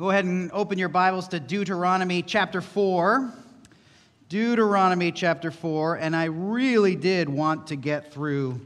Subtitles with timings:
[0.00, 3.30] Go ahead and open your Bibles to Deuteronomy chapter 4.
[4.30, 8.62] Deuteronomy chapter 4, and I really did want to get through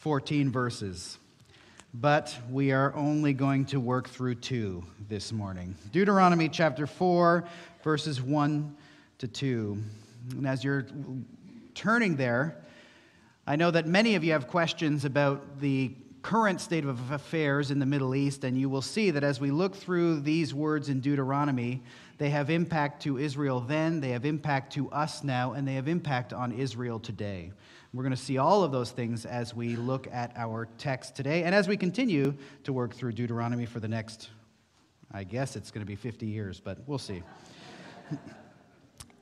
[0.00, 1.16] 14 verses,
[1.94, 5.74] but we are only going to work through two this morning.
[5.92, 7.42] Deuteronomy chapter 4,
[7.82, 8.76] verses 1
[9.16, 9.82] to 2.
[10.32, 10.84] And as you're
[11.74, 12.54] turning there,
[13.46, 17.78] I know that many of you have questions about the current state of affairs in
[17.78, 21.00] the Middle East, and you will see that as we look through these words in
[21.00, 21.82] Deuteronomy,
[22.18, 25.88] they have impact to Israel then, they have impact to us now, and they have
[25.88, 27.52] impact on Israel today.
[27.94, 31.44] We're going to see all of those things as we look at our text today,
[31.44, 34.28] and as we continue to work through Deuteronomy for the next,
[35.10, 37.22] I guess it's going to be 50 years, but we'll see.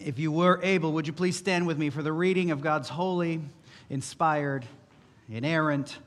[0.01, 2.89] if you were able, would you please stand with me for the reading of God's
[2.89, 3.41] holy,
[3.89, 4.67] inspired,
[5.31, 5.99] inerrant,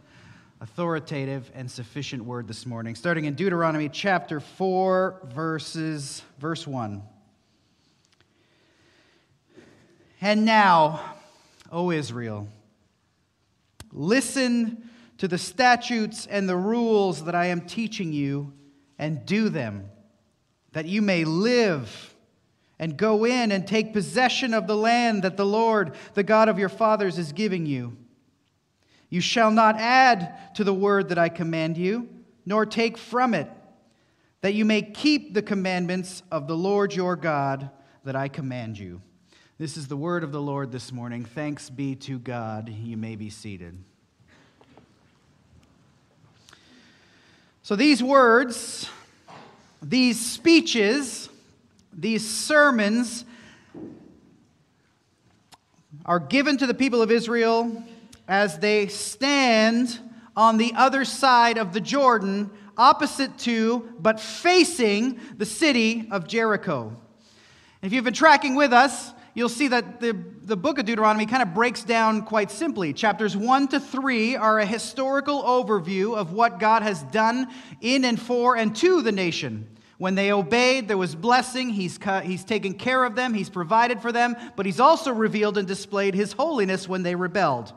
[0.62, 7.02] authoritative and sufficient word this morning, starting in Deuteronomy chapter 4, verses, verse 1.
[10.22, 11.02] And now,
[11.72, 12.48] O Israel,
[13.92, 18.54] listen to the statutes and the rules that I am teaching you,
[19.00, 19.90] and do them,
[20.74, 22.14] that you may live
[22.78, 26.60] and go in and take possession of the land that the Lord, the God of
[26.60, 27.98] your fathers, is giving you.
[29.12, 32.10] You shall not add to the word that I command you,
[32.46, 33.48] nor take from it,
[34.40, 37.70] that you may keep the commandments of the Lord your God
[38.06, 39.02] that I command you.
[39.60, 41.26] This is the word of the Lord this morning.
[41.26, 42.70] Thanks be to God.
[42.70, 43.78] You may be seated.
[47.64, 48.90] So, these words,
[49.84, 51.30] these speeches,
[51.92, 53.26] these sermons
[56.06, 57.84] are given to the people of Israel
[58.32, 60.00] as they stand
[60.38, 66.96] on the other side of the Jordan, opposite to, but facing the city of Jericho.
[67.82, 71.44] If you've been tracking with us, you'll see that the, the book of Deuteronomy kind
[71.44, 72.94] of breaks down quite simply.
[72.94, 77.50] Chapters 1 to 3 are a historical overview of what God has done
[77.82, 79.68] in and for and to the nation.
[79.98, 81.70] When they obeyed, there was blessing.
[81.70, 85.68] He's, he's taken care of them, He's provided for them, but He's also revealed and
[85.68, 87.74] displayed His holiness when they rebelled.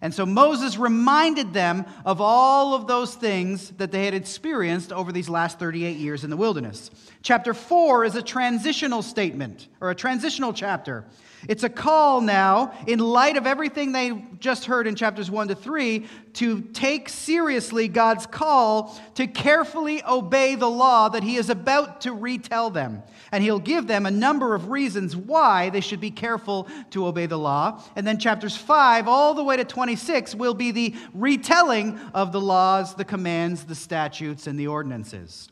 [0.00, 5.10] And so Moses reminded them of all of those things that they had experienced over
[5.10, 6.90] these last 38 years in the wilderness.
[7.22, 11.04] Chapter 4 is a transitional statement, or a transitional chapter.
[11.48, 15.54] It's a call now, in light of everything they just heard in chapters 1 to
[15.54, 22.02] 3, to take seriously God's call to carefully obey the law that He is about
[22.02, 23.02] to retell them.
[23.32, 27.26] And He'll give them a number of reasons why they should be careful to obey
[27.26, 27.82] the law.
[27.94, 32.40] And then chapters 5 all the way to 26 will be the retelling of the
[32.40, 35.48] laws, the commands, the statutes, and the ordinances.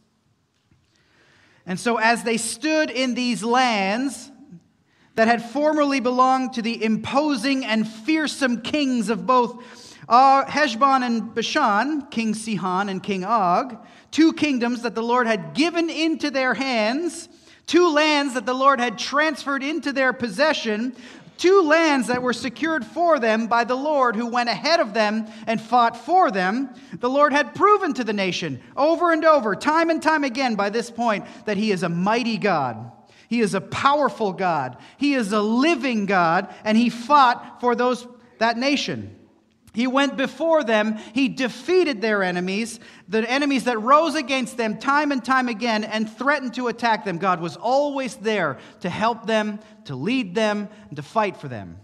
[1.66, 4.31] And so, as they stood in these lands,
[5.15, 9.63] that had formerly belonged to the imposing and fearsome kings of both
[10.09, 13.77] uh, Heshbon and Bashan, King Sihon and King Og,
[14.11, 17.29] two kingdoms that the Lord had given into their hands,
[17.67, 20.95] two lands that the Lord had transferred into their possession,
[21.39, 25.27] two lands that were secured for them by the Lord who went ahead of them
[25.47, 26.69] and fought for them.
[27.01, 30.71] The Lord had proven to the nation over and over, time and time again by
[30.71, 32.93] this point, that He is a mighty God.
[33.29, 34.77] He is a powerful God.
[34.97, 38.07] He is a living God, and he fought for those,
[38.39, 39.19] that nation.
[39.75, 40.99] He went before them.
[41.12, 46.09] He defeated their enemies, the enemies that rose against them time and time again and
[46.09, 47.19] threatened to attack them.
[47.19, 51.79] God was always there to help them, to lead them, and to fight for them.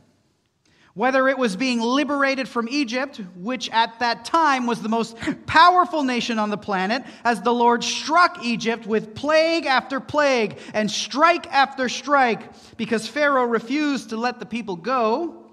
[1.00, 5.16] Whether it was being liberated from Egypt, which at that time was the most
[5.46, 10.90] powerful nation on the planet, as the Lord struck Egypt with plague after plague and
[10.90, 15.50] strike after strike because Pharaoh refused to let the people go.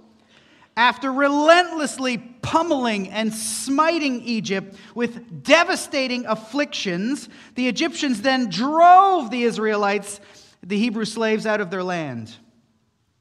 [0.76, 10.20] After relentlessly pummeling and smiting Egypt with devastating afflictions, the Egyptians then drove the Israelites,
[10.62, 12.36] the Hebrew slaves, out of their land.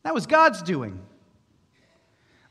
[0.03, 1.07] That was God's doing.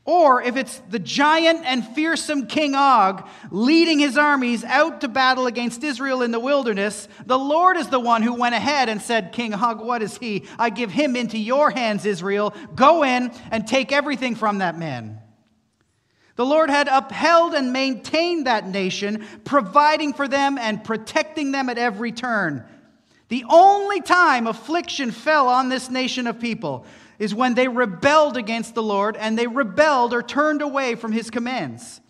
[0.06, 5.48] Or if it's the giant and fearsome King Og leading his armies out to battle
[5.48, 9.32] against Israel in the wilderness, the Lord is the one who went ahead and said,
[9.32, 10.44] King Og, what is he?
[10.60, 12.54] I give him into your hands, Israel.
[12.76, 15.20] Go in and take everything from that man.
[16.36, 21.78] The Lord had upheld and maintained that nation, providing for them and protecting them at
[21.78, 22.64] every turn.
[23.28, 26.86] The only time affliction fell on this nation of people
[27.18, 31.30] is when they rebelled against the Lord and they rebelled or turned away from his
[31.30, 32.00] commands.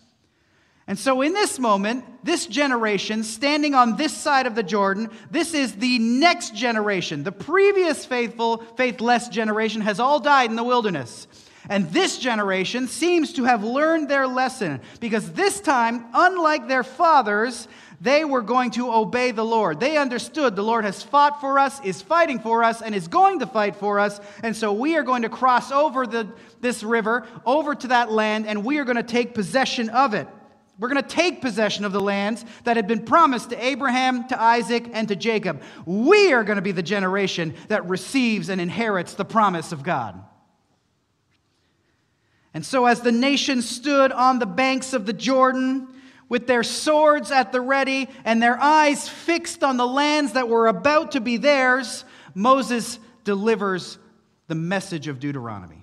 [0.89, 5.53] And so, in this moment, this generation standing on this side of the Jordan, this
[5.53, 7.23] is the next generation.
[7.23, 11.27] The previous faithful, faithless generation has all died in the wilderness.
[11.69, 17.67] And this generation seems to have learned their lesson because this time, unlike their fathers,
[17.99, 19.79] they were going to obey the Lord.
[19.79, 23.39] They understood the Lord has fought for us, is fighting for us, and is going
[23.39, 24.19] to fight for us.
[24.43, 26.27] And so we are going to cross over the,
[26.61, 30.27] this river, over to that land, and we are going to take possession of it.
[30.79, 34.39] We're going to take possession of the lands that had been promised to Abraham, to
[34.39, 35.63] Isaac, and to Jacob.
[35.87, 40.23] We are going to be the generation that receives and inherits the promise of God.
[42.53, 45.87] And so, as the nation stood on the banks of the Jordan,
[46.29, 50.67] with their swords at the ready and their eyes fixed on the lands that were
[50.67, 52.03] about to be theirs,
[52.33, 53.97] Moses delivers
[54.47, 55.76] the message of Deuteronomy.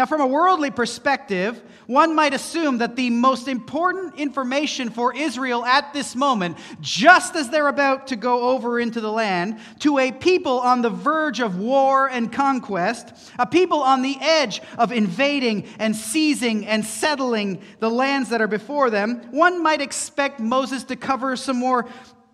[0.00, 5.62] Now, from a worldly perspective, one might assume that the most important information for Israel
[5.62, 10.10] at this moment, just as they're about to go over into the land, to a
[10.10, 15.66] people on the verge of war and conquest, a people on the edge of invading
[15.78, 20.96] and seizing and settling the lands that are before them, one might expect Moses to
[20.96, 21.86] cover some more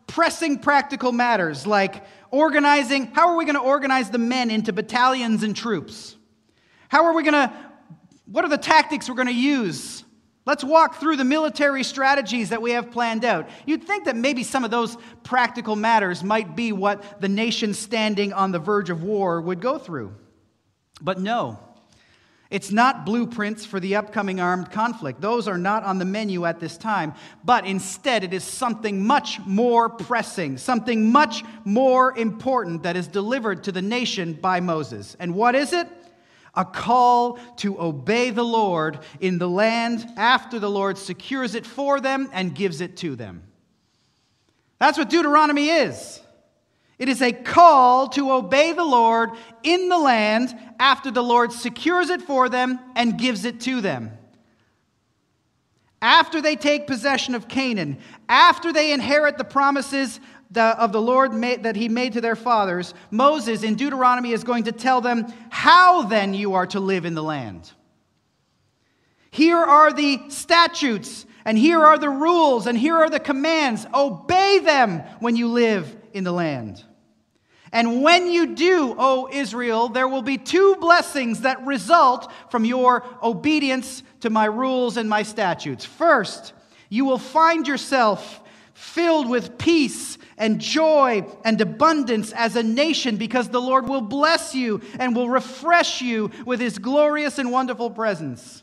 [0.07, 5.43] pressing practical matters like organizing how are we going to organize the men into battalions
[5.43, 6.16] and troops?
[6.89, 7.53] How are we going to,
[8.27, 10.05] what are the tactics we're going to use?
[10.47, 13.49] Let's walk through the military strategies that we have planned out.
[13.67, 18.33] You'd think that maybe some of those practical matters might be what the nation standing
[18.33, 20.15] on the verge of war would go through.
[21.01, 21.59] But no,
[22.49, 25.21] it's not blueprints for the upcoming armed conflict.
[25.21, 27.15] Those are not on the menu at this time.
[27.45, 33.65] But instead, it is something much more pressing, something much more important that is delivered
[33.65, 35.17] to the nation by Moses.
[35.19, 35.89] And what is it?
[36.57, 42.01] A call to obey the Lord in the land after the Lord secures it for
[42.01, 43.43] them and gives it to them.
[44.79, 46.21] That's what Deuteronomy is.
[46.99, 49.31] It is a call to obey the Lord
[49.63, 54.13] in the land after the Lord secures it for them and gives it to them.
[56.01, 57.99] After they take possession of Canaan,
[58.29, 60.21] after they inherit the promises
[60.51, 64.45] the, of the Lord made, that he made to their fathers, Moses in Deuteronomy is
[64.45, 67.73] going to tell them how then you are to live in the land.
[69.31, 73.87] Here are the statutes, and here are the rules, and here are the commands.
[73.93, 76.83] Obey them when you live in the land.
[77.73, 83.05] And when you do, O Israel, there will be two blessings that result from your
[83.23, 85.85] obedience to my rules and my statutes.
[85.85, 86.55] First,
[86.89, 93.49] you will find yourself filled with peace and joy and abundance as a nation because
[93.49, 98.63] the Lord will bless you and will refresh you with his glorious and wonderful presence.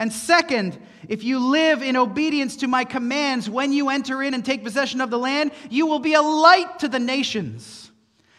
[0.00, 0.78] And second,
[1.08, 5.02] if you live in obedience to my commands when you enter in and take possession
[5.02, 7.92] of the land, you will be a light to the nations,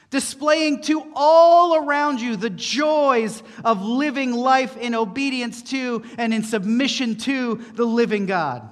[0.09, 6.43] displaying to all around you the joys of living life in obedience to and in
[6.43, 8.67] submission to the living God.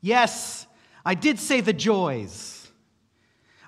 [0.00, 0.65] Yes,
[1.06, 2.68] I did say the joys.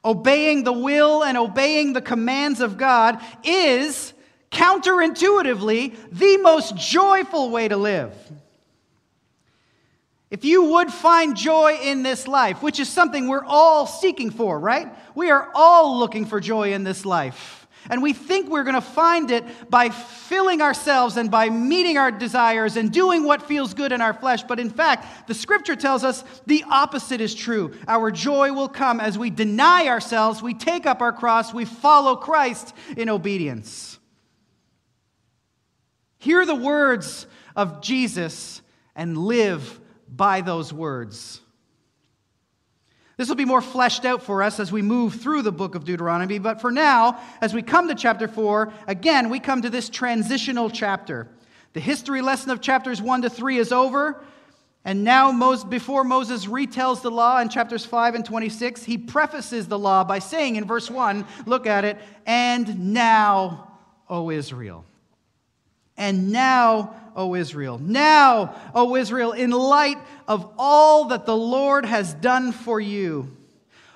[0.05, 4.12] Obeying the will and obeying the commands of God is
[4.50, 8.12] counterintuitively the most joyful way to live.
[10.31, 14.58] If you would find joy in this life, which is something we're all seeking for,
[14.58, 14.88] right?
[15.14, 17.57] We are all looking for joy in this life.
[17.90, 22.11] And we think we're going to find it by filling ourselves and by meeting our
[22.11, 24.42] desires and doing what feels good in our flesh.
[24.42, 27.75] But in fact, the scripture tells us the opposite is true.
[27.87, 32.16] Our joy will come as we deny ourselves, we take up our cross, we follow
[32.16, 33.99] Christ in obedience.
[36.18, 38.61] Hear the words of Jesus
[38.94, 41.40] and live by those words.
[43.18, 45.84] This will be more fleshed out for us as we move through the book of
[45.84, 49.88] Deuteronomy, but for now, as we come to chapter 4, again, we come to this
[49.88, 51.26] transitional chapter.
[51.72, 54.22] The history lesson of chapters 1 to 3 is over,
[54.84, 59.78] and now, before Moses retells the law in chapters 5 and 26, he prefaces the
[59.78, 64.84] law by saying in verse 1, look at it, and now, O Israel.
[65.99, 67.78] And now, O Israel.
[67.78, 73.37] Now, O Israel, in light of all that the Lord has done for you,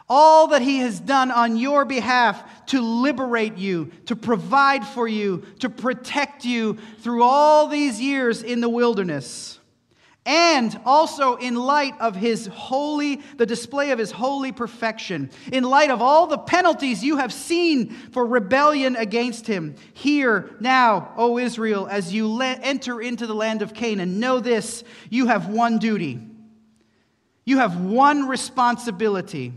[0.09, 5.45] all that he has done on your behalf to liberate you, to provide for you,
[5.61, 9.59] to protect you through all these years in the wilderness.
[10.25, 15.91] And also in light of his holy, the display of his holy perfection, in light
[15.91, 21.89] of all the penalties you have seen for rebellion against him, hear now, O Israel,
[21.89, 26.21] as you le- enter into the land of Canaan, know this you have one duty,
[27.45, 29.53] you have one responsibility.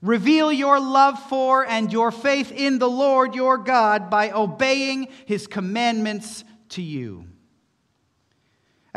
[0.00, 5.48] Reveal your love for and your faith in the Lord your God by obeying his
[5.48, 7.24] commandments to you.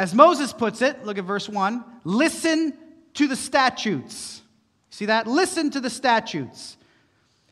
[0.01, 2.75] As Moses puts it, look at verse 1 listen
[3.13, 4.41] to the statutes.
[4.89, 5.27] See that?
[5.27, 6.75] Listen to the statutes.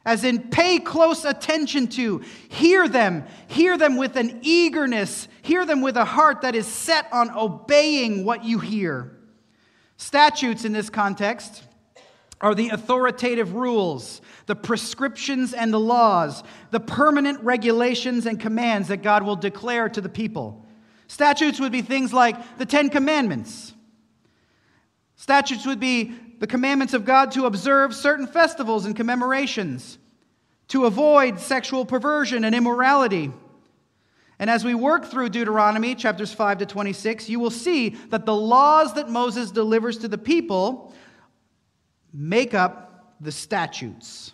[0.03, 5.82] As in, pay close attention to, hear them, hear them with an eagerness, hear them
[5.82, 9.15] with a heart that is set on obeying what you hear.
[9.98, 11.62] Statutes in this context
[12.41, 19.03] are the authoritative rules, the prescriptions and the laws, the permanent regulations and commands that
[19.03, 20.65] God will declare to the people.
[21.10, 23.74] Statutes would be things like the Ten Commandments.
[25.16, 29.98] Statutes would be the commandments of God to observe certain festivals and commemorations,
[30.68, 33.32] to avoid sexual perversion and immorality.
[34.38, 38.36] And as we work through Deuteronomy chapters 5 to 26, you will see that the
[38.36, 40.94] laws that Moses delivers to the people
[42.13, 44.34] make up the statutes.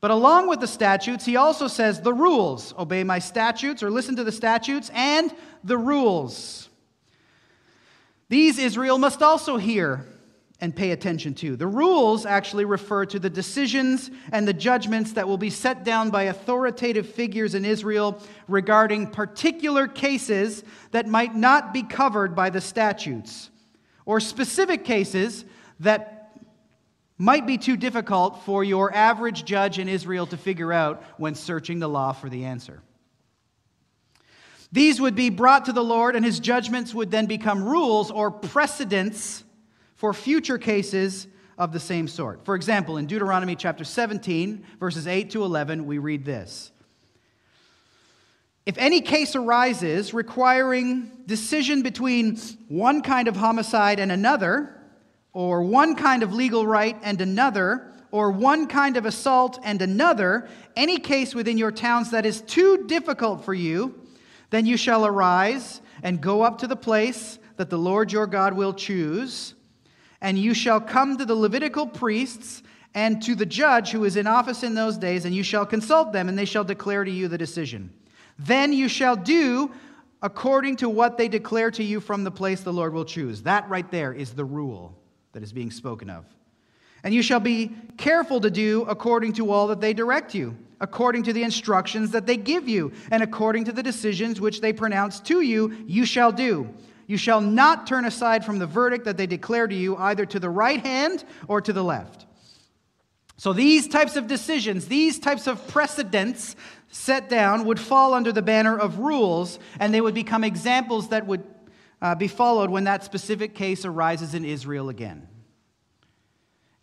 [0.00, 4.14] But along with the statutes, he also says the rules obey my statutes or listen
[4.16, 5.32] to the statutes and
[5.64, 6.68] the rules.
[8.28, 10.06] These Israel must also hear
[10.62, 11.56] and pay attention to.
[11.56, 16.10] The rules actually refer to the decisions and the judgments that will be set down
[16.10, 22.60] by authoritative figures in Israel regarding particular cases that might not be covered by the
[22.60, 23.50] statutes,
[24.06, 25.44] or specific cases
[25.80, 26.38] that
[27.18, 31.80] might be too difficult for your average judge in Israel to figure out when searching
[31.80, 32.80] the law for the answer.
[34.72, 38.30] These would be brought to the Lord, and his judgments would then become rules or
[38.30, 39.44] precedents
[39.94, 42.44] for future cases of the same sort.
[42.46, 46.72] For example, in Deuteronomy chapter 17, verses 8 to 11, we read this
[48.64, 52.38] If any case arises requiring decision between
[52.68, 54.74] one kind of homicide and another,
[55.34, 60.48] or one kind of legal right and another, or one kind of assault and another,
[60.76, 64.01] any case within your towns that is too difficult for you,
[64.52, 68.52] then you shall arise and go up to the place that the Lord your God
[68.52, 69.54] will choose,
[70.20, 72.62] and you shall come to the Levitical priests
[72.94, 76.12] and to the judge who is in office in those days, and you shall consult
[76.12, 77.90] them, and they shall declare to you the decision.
[78.38, 79.72] Then you shall do
[80.20, 83.42] according to what they declare to you from the place the Lord will choose.
[83.42, 84.94] That right there is the rule
[85.32, 86.26] that is being spoken of.
[87.02, 91.22] And you shall be careful to do according to all that they direct you, according
[91.22, 95.20] to the instructions that they give you, and according to the decisions which they pronounce
[95.20, 96.68] to you, you shall do.
[97.06, 100.40] You shall not turn aside from the verdict that they declare to you, either to
[100.40, 102.26] the right hand or to the left.
[103.36, 106.54] So, these types of decisions, these types of precedents
[106.88, 111.26] set down would fall under the banner of rules, and they would become examples that
[111.26, 111.44] would
[112.00, 115.28] uh, be followed when that specific case arises in Israel again.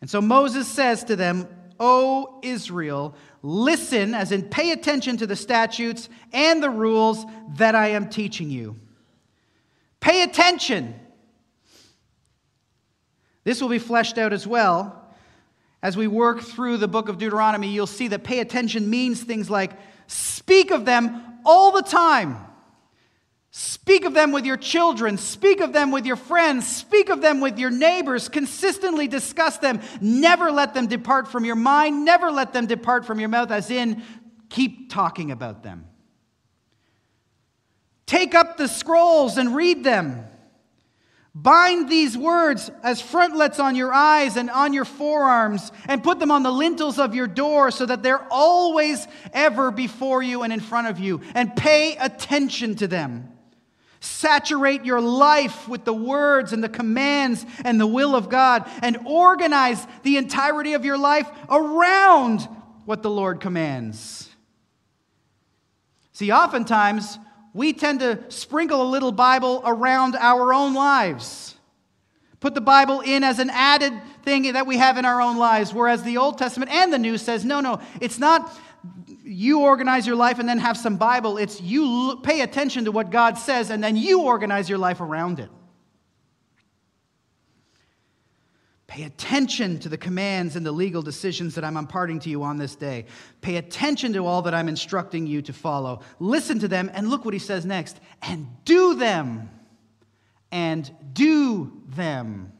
[0.01, 1.48] And so Moses says to them,
[1.79, 7.89] O Israel, listen, as in pay attention to the statutes and the rules that I
[7.89, 8.75] am teaching you.
[10.00, 11.00] Pay attention.
[13.43, 14.95] This will be fleshed out as well.
[15.81, 19.50] As we work through the book of Deuteronomy, you'll see that pay attention means things
[19.50, 19.71] like
[20.07, 22.38] speak of them all the time.
[23.51, 25.18] Speak of them with your children.
[25.18, 26.68] Speak of them with your friends.
[26.68, 28.29] Speak of them with your neighbors.
[28.29, 29.82] Consistently discuss them.
[30.00, 32.06] Never let them depart from your mind.
[32.06, 34.03] Never let them depart from your mouth, as in,
[34.50, 35.86] keep talking about them.
[38.06, 40.25] Take up the scrolls and read them.
[41.34, 46.32] Bind these words as frontlets on your eyes and on your forearms, and put them
[46.32, 50.60] on the lintels of your door so that they're always ever before you and in
[50.60, 51.22] front of you.
[51.34, 53.32] And pay attention to them.
[54.01, 58.98] Saturate your life with the words and the commands and the will of God and
[59.06, 62.48] organize the entirety of your life around
[62.86, 64.29] what the Lord commands.
[66.13, 67.20] See, oftentimes
[67.53, 71.56] we tend to sprinkle a little Bible around our own lives.
[72.39, 75.74] Put the Bible in as an added thing that we have in our own lives,
[75.74, 78.58] whereas the Old Testament and the New says, no, no, it's not
[79.29, 81.38] you organize your life and then have some Bible.
[81.38, 85.39] It's you pay attention to what God says and then you organize your life around
[85.39, 85.50] it.
[88.88, 92.57] Pay attention to the commands and the legal decisions that I'm imparting to you on
[92.57, 93.05] this day.
[93.39, 96.01] Pay attention to all that I'm instructing you to follow.
[96.19, 99.51] Listen to them and look what he says next and do them
[100.51, 102.51] and do them.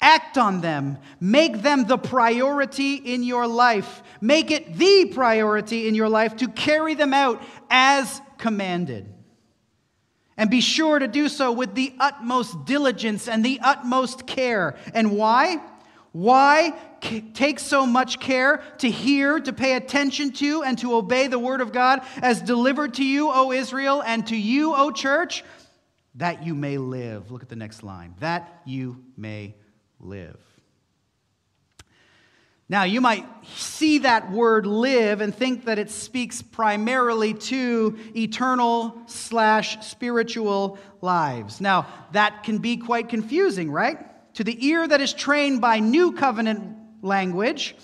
[0.00, 0.98] Act on them.
[1.20, 4.02] Make them the priority in your life.
[4.20, 9.12] Make it the priority in your life to carry them out as commanded.
[10.36, 14.76] And be sure to do so with the utmost diligence and the utmost care.
[14.92, 15.62] And why?
[16.12, 16.74] Why
[17.32, 21.60] take so much care to hear, to pay attention to, and to obey the word
[21.60, 25.42] of God as delivered to you, O Israel, and to you, O church?
[26.16, 27.30] That you may live.
[27.30, 28.14] Look at the next line.
[28.20, 29.56] That you may
[30.00, 30.38] live.
[32.68, 33.24] Now, you might
[33.54, 41.60] see that word live and think that it speaks primarily to eternal slash spiritual lives.
[41.60, 43.98] Now, that can be quite confusing, right?
[44.34, 47.76] To the ear that is trained by new covenant language,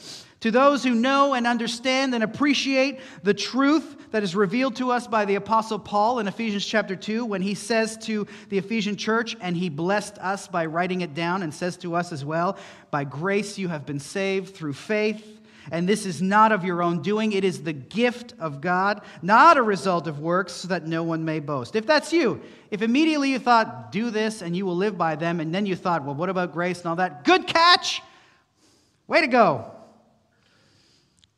[0.42, 5.06] to those who know and understand and appreciate the truth that is revealed to us
[5.06, 9.37] by the Apostle Paul in Ephesians chapter 2, when he says to the Ephesian church,
[9.40, 12.58] and he blessed us by writing it down, and says to us as well,
[12.90, 15.40] By grace you have been saved through faith.
[15.70, 17.30] And this is not of your own doing.
[17.30, 21.25] It is the gift of God, not a result of works, so that no one
[21.25, 21.76] may boast.
[21.76, 25.38] If that's you, if immediately you thought, do this and you will live by them,
[25.38, 27.22] and then you thought, well, what about grace and all that?
[27.22, 28.02] Good catch!
[29.06, 29.70] Way to go.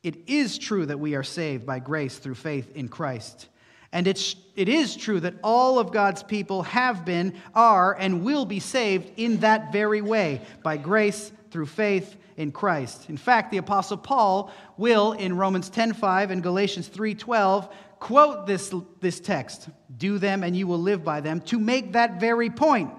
[0.05, 3.49] It is true that we are saved by grace through faith in Christ.
[3.91, 8.45] And it's, it is true that all of God's people have been, are, and will
[8.45, 13.09] be saved in that very way by grace through faith in Christ.
[13.09, 19.21] In fact, the apostle Paul will in Romans 10:5 and Galatians 3:12 quote this, this
[19.21, 22.91] text, do them and you will live by them, to make that very point.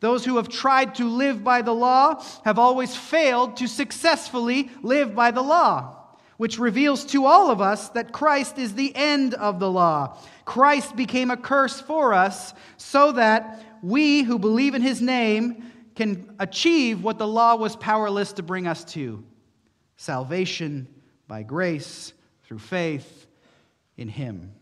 [0.00, 5.14] Those who have tried to live by the law have always failed to successfully live
[5.14, 6.01] by the law
[6.42, 10.18] which reveals to all of us that Christ is the end of the law.
[10.44, 16.34] Christ became a curse for us so that we who believe in his name can
[16.40, 19.22] achieve what the law was powerless to bring us to
[19.96, 20.88] salvation
[21.28, 23.28] by grace through faith
[23.96, 24.52] in him.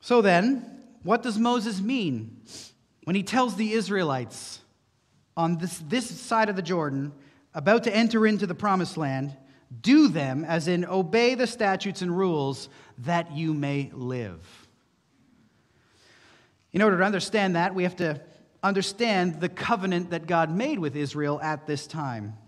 [0.00, 2.40] So then, what does Moses mean
[3.04, 4.62] when he tells the Israelites
[5.36, 7.12] on this, this side of the Jordan?
[7.58, 9.36] About to enter into the promised land,
[9.80, 14.68] do them, as in obey the statutes and rules, that you may live.
[16.72, 18.20] In order to understand that, we have to
[18.62, 22.38] understand the covenant that God made with Israel at this time.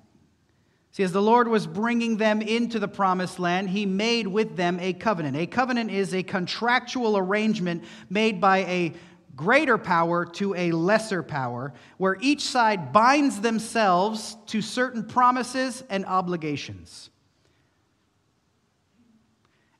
[0.92, 4.78] See, as the Lord was bringing them into the promised land, He made with them
[4.78, 5.36] a covenant.
[5.36, 8.92] A covenant is a contractual arrangement made by a
[9.36, 16.04] greater power to a lesser power, where each side binds themselves to certain promises and
[16.04, 17.10] obligations.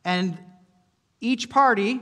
[0.05, 0.39] And
[1.21, 2.01] each party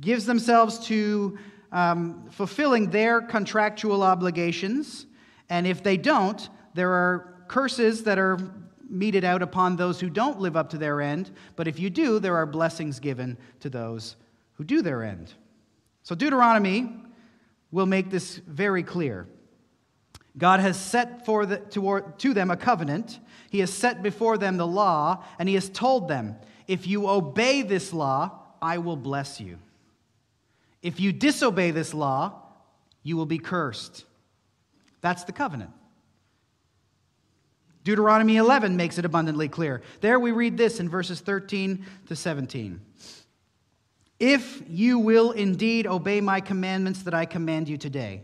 [0.00, 1.38] gives themselves to
[1.72, 5.06] um, fulfilling their contractual obligations.
[5.48, 8.38] And if they don't, there are curses that are
[8.90, 12.18] meted out upon those who don't live up to their end, but if you do,
[12.18, 14.16] there are blessings given to those
[14.54, 15.32] who do their end.
[16.02, 16.92] So Deuteronomy
[17.70, 19.26] will make this very clear.
[20.36, 23.18] God has set for the, to, to them a covenant.
[23.50, 27.62] He has set before them the law, and He has told them, if you obey
[27.62, 29.58] this law, I will bless you.
[30.82, 32.42] If you disobey this law,
[33.02, 34.04] you will be cursed.
[35.00, 35.72] That's the covenant.
[37.84, 39.82] Deuteronomy 11 makes it abundantly clear.
[40.00, 42.80] There we read this in verses 13 to 17.
[44.18, 48.22] If you will indeed obey my commandments that I command you today,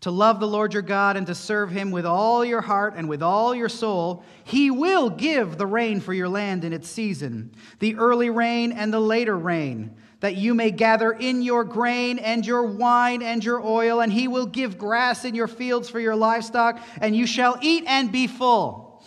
[0.00, 3.08] to love the Lord your God and to serve him with all your heart and
[3.08, 7.54] with all your soul, he will give the rain for your land in its season,
[7.78, 12.46] the early rain and the later rain that you may gather in your grain and
[12.46, 16.14] your wine and your oil, and he will give grass in your fields for your
[16.14, 19.04] livestock, and you shall eat and be full.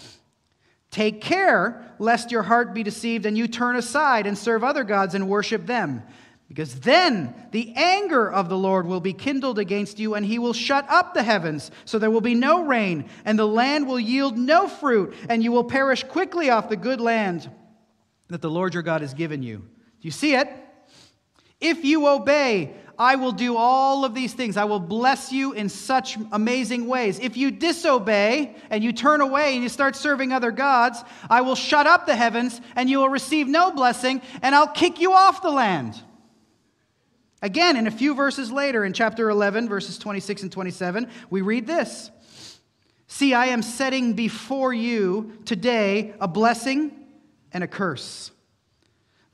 [0.91, 5.15] Take care lest your heart be deceived and you turn aside and serve other gods
[5.15, 6.03] and worship them.
[6.49, 10.51] Because then the anger of the Lord will be kindled against you, and he will
[10.53, 14.37] shut up the heavens, so there will be no rain, and the land will yield
[14.37, 17.49] no fruit, and you will perish quickly off the good land
[18.27, 19.59] that the Lord your God has given you.
[19.59, 20.49] Do you see it?
[21.59, 24.57] If you obey, I will do all of these things.
[24.57, 27.19] I will bless you in such amazing ways.
[27.19, 31.55] If you disobey and you turn away and you start serving other gods, I will
[31.55, 35.41] shut up the heavens and you will receive no blessing, and I'll kick you off
[35.41, 36.01] the land.
[37.41, 41.67] Again, in a few verses later, in chapter 11, verses 26 and 27, we read
[41.67, 42.11] this
[43.07, 46.91] See, I am setting before you today a blessing
[47.51, 48.31] and a curse.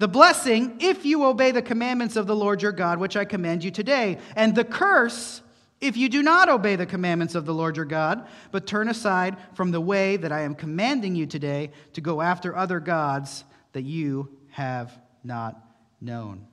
[0.01, 3.63] The blessing, if you obey the commandments of the Lord your God, which I command
[3.63, 4.17] you today.
[4.35, 5.43] And the curse,
[5.79, 9.37] if you do not obey the commandments of the Lord your God, but turn aside
[9.53, 13.83] from the way that I am commanding you today to go after other gods that
[13.83, 14.91] you have
[15.23, 15.63] not
[16.01, 16.47] known.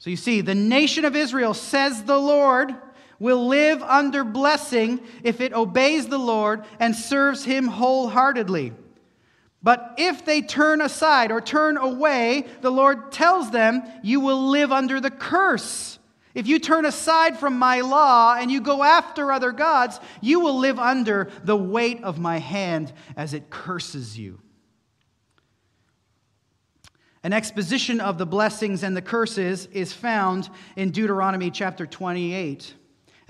[0.00, 2.74] So you see, the nation of Israel, says the Lord,
[3.20, 8.72] will live under blessing if it obeys the Lord and serves him wholeheartedly.
[9.62, 14.72] But if they turn aside or turn away, the Lord tells them, You will live
[14.72, 15.98] under the curse.
[16.32, 20.58] If you turn aside from my law and you go after other gods, you will
[20.58, 24.40] live under the weight of my hand as it curses you.
[27.22, 32.74] An exposition of the blessings and the curses is found in Deuteronomy chapter 28.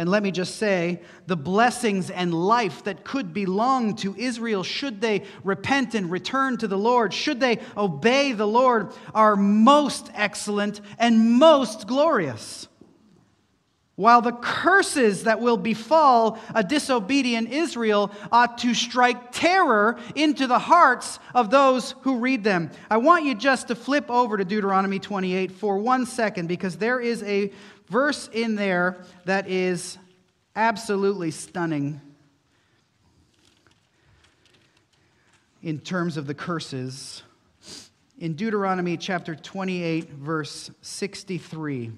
[0.01, 5.03] And let me just say, the blessings and life that could belong to Israel, should
[5.03, 10.81] they repent and return to the Lord, should they obey the Lord, are most excellent
[10.99, 12.67] and most glorious
[14.01, 20.59] while the curses that will befall a disobedient Israel ought to strike terror into the
[20.59, 22.71] hearts of those who read them.
[22.89, 26.99] I want you just to flip over to Deuteronomy 28 for one second because there
[26.99, 27.53] is a
[27.91, 29.99] verse in there that is
[30.57, 32.01] absolutely stunning
[35.63, 37.23] in terms of the curses.
[38.19, 41.93] In Deuteronomy chapter 28, verse 63.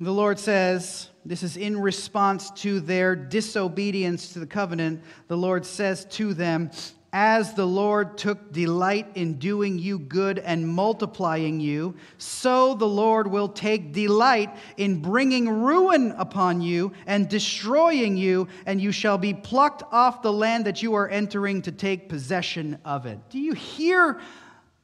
[0.00, 5.02] The Lord says, this is in response to their disobedience to the covenant.
[5.26, 6.70] The Lord says to them,
[7.12, 13.26] As the Lord took delight in doing you good and multiplying you, so the Lord
[13.26, 19.32] will take delight in bringing ruin upon you and destroying you, and you shall be
[19.32, 23.18] plucked off the land that you are entering to take possession of it.
[23.30, 24.20] Do you hear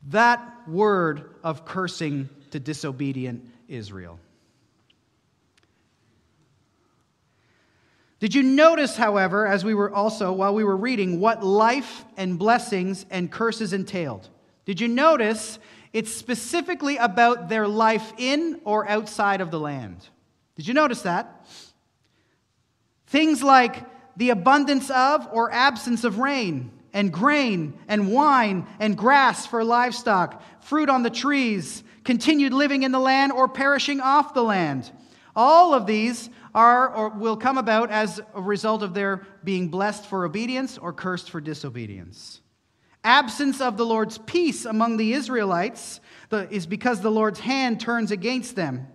[0.08, 4.18] that word of cursing to disobedient Israel?
[8.24, 12.38] Did you notice, however, as we were also, while we were reading, what life and
[12.38, 14.30] blessings and curses entailed?
[14.64, 15.58] Did you notice
[15.92, 20.08] it's specifically about their life in or outside of the land?
[20.56, 21.44] Did you notice that?
[23.08, 23.84] Things like
[24.16, 30.42] the abundance of or absence of rain, and grain, and wine, and grass for livestock,
[30.62, 34.90] fruit on the trees, continued living in the land or perishing off the land.
[35.36, 40.06] All of these are or will come about as a result of their being blessed
[40.06, 42.40] for obedience or cursed for disobedience.
[43.02, 46.00] Absence of the Lord's peace among the Israelites
[46.32, 48.86] is because the Lord's hand turns against them.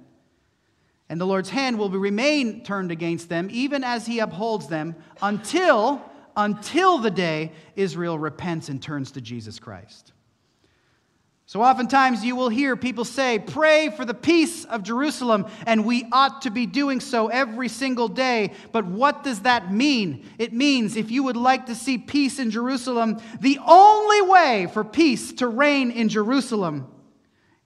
[1.10, 6.04] And the Lord's hand will remain turned against them even as he upholds them until
[6.38, 10.14] until the day Israel repents and turns to Jesus Christ.
[11.50, 16.06] So, oftentimes you will hear people say, Pray for the peace of Jerusalem, and we
[16.12, 18.54] ought to be doing so every single day.
[18.72, 20.28] But what does that mean?
[20.38, 24.84] It means if you would like to see peace in Jerusalem, the only way for
[24.84, 26.88] peace to reign in Jerusalem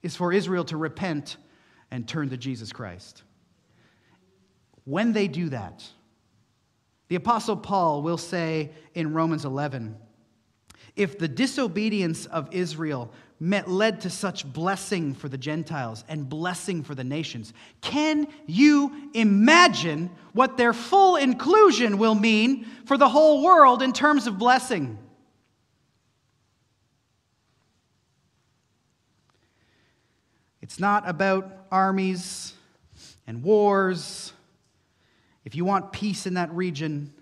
[0.02, 1.36] is for Israel to repent
[1.91, 3.24] and turn to Jesus Christ.
[4.86, 5.84] When they do that,
[7.10, 9.98] the Apostle Paul will say in Romans 11,
[10.96, 13.12] if the disobedience of Israel
[13.44, 17.54] met, led to such blessing for the Gentiles and blessing for the nations.
[17.82, 24.28] Can you imagine what their full inclusion will mean for the whole world in terms
[24.28, 24.98] of blessing?
[30.62, 32.54] It's not about armies
[33.28, 34.32] and wars.
[35.44, 37.14] If you want peace in that region,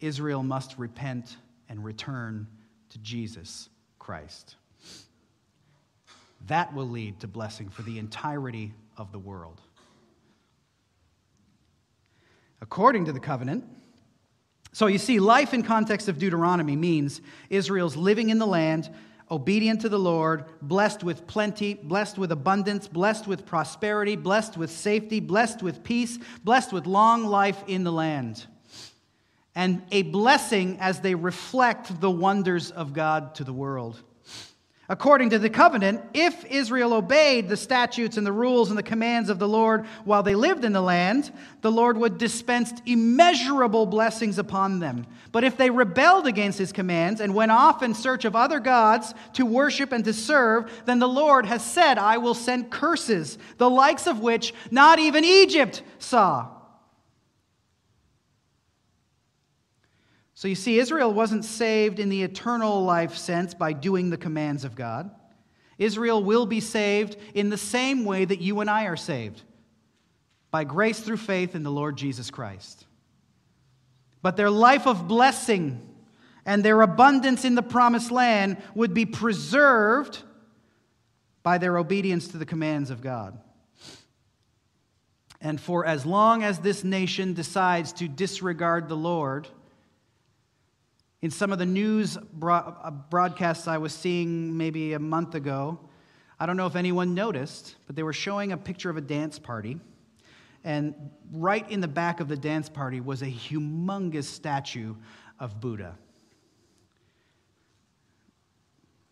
[0.00, 1.38] Israel must repent
[1.70, 2.46] and return
[2.90, 4.56] to Jesus Christ.
[6.50, 9.60] That will lead to blessing for the entirety of the world.
[12.60, 13.64] According to the covenant,
[14.72, 18.90] so you see, life in context of Deuteronomy means Israel's living in the land,
[19.30, 24.72] obedient to the Lord, blessed with plenty, blessed with abundance, blessed with prosperity, blessed with
[24.72, 28.44] safety, blessed with peace, blessed with long life in the land.
[29.54, 34.02] And a blessing as they reflect the wonders of God to the world.
[34.90, 39.30] According to the covenant, if Israel obeyed the statutes and the rules and the commands
[39.30, 44.36] of the Lord while they lived in the land, the Lord would dispense immeasurable blessings
[44.36, 45.06] upon them.
[45.30, 49.14] But if they rebelled against his commands and went off in search of other gods
[49.34, 53.70] to worship and to serve, then the Lord has said, I will send curses, the
[53.70, 56.48] likes of which not even Egypt saw.
[60.40, 64.64] So you see, Israel wasn't saved in the eternal life sense by doing the commands
[64.64, 65.10] of God.
[65.76, 69.42] Israel will be saved in the same way that you and I are saved
[70.50, 72.86] by grace through faith in the Lord Jesus Christ.
[74.22, 75.86] But their life of blessing
[76.46, 80.22] and their abundance in the promised land would be preserved
[81.42, 83.38] by their obedience to the commands of God.
[85.38, 89.46] And for as long as this nation decides to disregard the Lord,
[91.22, 95.78] in some of the news uh, broadcasts I was seeing maybe a month ago,
[96.38, 99.38] I don't know if anyone noticed, but they were showing a picture of a dance
[99.38, 99.78] party.
[100.64, 100.94] And
[101.32, 104.94] right in the back of the dance party was a humongous statue
[105.38, 105.96] of Buddha.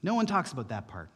[0.03, 1.11] No one talks about that part.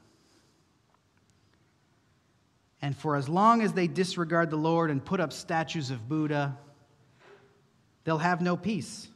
[2.83, 6.59] And for as long as they disregard the Lord and put up statues of Buddha,
[8.05, 9.09] they'll have no peace.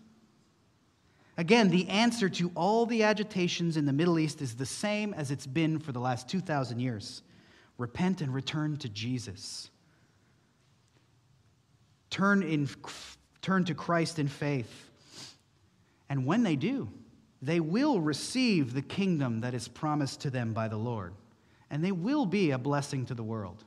[1.38, 5.30] Again, the answer to all the agitations in the Middle East is the same as
[5.30, 7.22] it's been for the last 2,000 years
[7.78, 9.68] repent and return to Jesus.
[12.08, 12.68] Turn, in,
[13.42, 14.90] turn to Christ in faith.
[16.08, 16.88] And when they do,
[17.42, 21.12] they will receive the kingdom that is promised to them by the Lord,
[21.70, 23.62] and they will be a blessing to the world.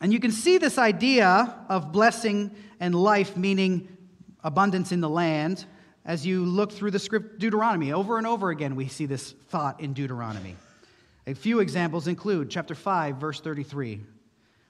[0.00, 3.95] And you can see this idea of blessing and life meaning
[4.46, 5.66] abundance in the land,
[6.04, 9.80] as you look through the script Deuteronomy, over and over again, we see this thought
[9.80, 10.54] in Deuteronomy.
[11.26, 14.00] A few examples include chapter 5, verse 33,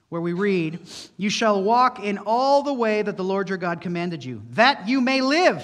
[0.09, 0.79] where we read,
[1.15, 4.87] You shall walk in all the way that the Lord your God commanded you, that
[4.87, 5.63] you may live,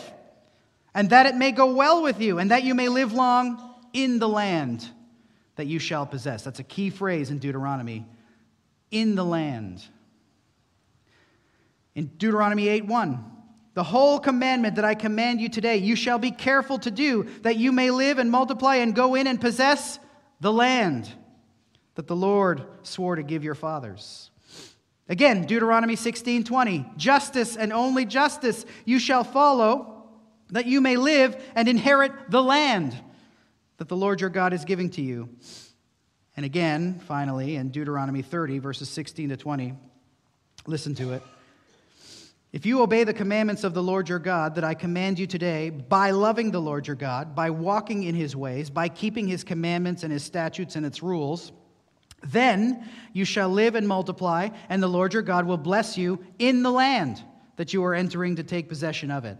[0.93, 4.19] and that it may go well with you, and that you may live long in
[4.19, 4.87] the land
[5.55, 6.43] that you shall possess.
[6.43, 8.05] That's a key phrase in Deuteronomy
[8.91, 9.83] in the land.
[11.95, 13.32] In Deuteronomy 8 1,
[13.73, 17.57] the whole commandment that I command you today, you shall be careful to do, that
[17.57, 19.99] you may live and multiply and go in and possess
[20.39, 21.11] the land
[21.95, 24.29] that the Lord swore to give your fathers.
[25.09, 30.07] Again, Deuteronomy 16 20, justice and only justice you shall follow,
[30.49, 32.95] that you may live and inherit the land
[33.77, 35.29] that the Lord your God is giving to you.
[36.37, 39.73] And again, finally, in Deuteronomy 30, verses 16 to 20,
[40.67, 41.23] listen to it.
[42.53, 45.71] If you obey the commandments of the Lord your God that I command you today,
[45.71, 50.03] by loving the Lord your God, by walking in his ways, by keeping his commandments
[50.03, 51.51] and his statutes and its rules,
[52.21, 56.61] then you shall live and multiply, and the Lord your God will bless you in
[56.61, 57.23] the land
[57.55, 59.39] that you are entering to take possession of it.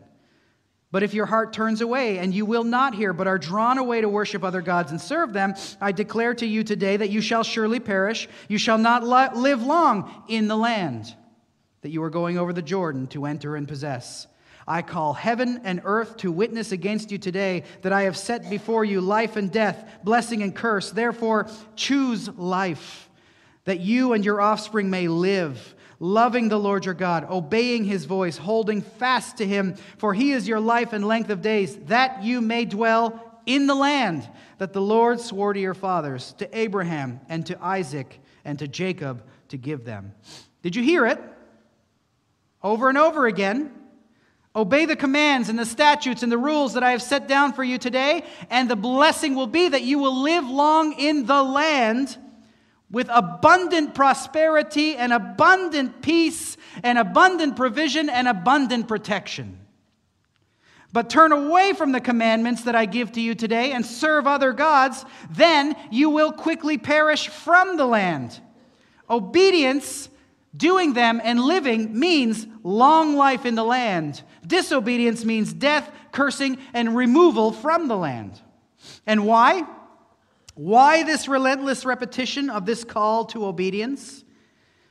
[0.92, 4.02] But if your heart turns away and you will not hear, but are drawn away
[4.02, 7.44] to worship other gods and serve them, I declare to you today that you shall
[7.44, 8.28] surely perish.
[8.48, 9.04] You shall not
[9.38, 11.16] live long in the land
[11.84, 14.26] that you are going over the Jordan to enter and possess.
[14.68, 18.86] I call heaven and earth to witness against you today that I have set before
[18.86, 20.90] you life and death, blessing and curse.
[20.90, 23.10] Therefore, choose life,
[23.66, 28.38] that you and your offspring may live, loving the Lord your God, obeying his voice,
[28.38, 32.40] holding fast to him, for he is your life and length of days, that you
[32.40, 37.46] may dwell in the land that the Lord swore to your fathers, to Abraham and
[37.48, 40.14] to Isaac and to Jacob to give them.
[40.62, 41.22] Did you hear it?
[42.64, 43.72] Over and over again.
[44.56, 47.64] Obey the commands and the statutes and the rules that I have set down for
[47.64, 52.18] you today, and the blessing will be that you will live long in the land
[52.92, 59.58] with abundant prosperity and abundant peace and abundant provision and abundant protection.
[60.94, 64.54] But turn away from the commandments that I give to you today and serve other
[64.54, 68.40] gods, then you will quickly perish from the land.
[69.10, 70.10] Obedience
[70.56, 74.22] Doing them and living means long life in the land.
[74.46, 78.40] Disobedience means death, cursing, and removal from the land.
[79.08, 79.64] And why?
[80.56, 84.24] Why this relentless repetition of this call to obedience?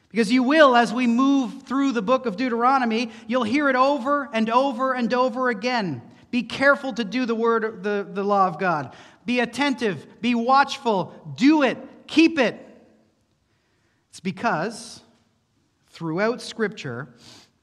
[0.09, 4.29] Because you will, as we move through the book of Deuteronomy, you'll hear it over
[4.33, 6.03] and over and over again.
[6.31, 8.95] Be careful to do the word, the, the law of God.
[9.25, 12.59] Be attentive, be watchful, do it, keep it.
[14.11, 15.01] It's because
[16.03, 17.15] throughout Scripture,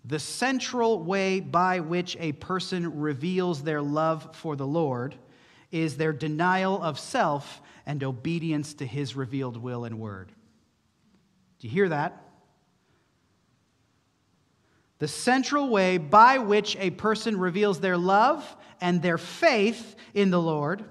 [0.06, 5.14] the central way by which a person reveals their love for the Lord
[5.74, 10.32] is their denial of self and obedience to his revealed will and word.
[11.60, 12.30] Do you hear that?
[15.00, 20.42] The central way by which a person reveals their love and their faith in the
[20.42, 20.86] Lord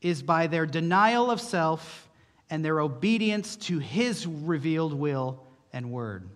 [0.00, 2.08] is by their denial of self
[2.50, 6.28] and their obedience to his revealed will and word.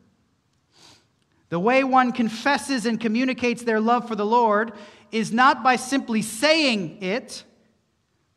[1.48, 4.72] The way one confesses and communicates their love for the Lord
[5.12, 7.44] is not by simply saying it.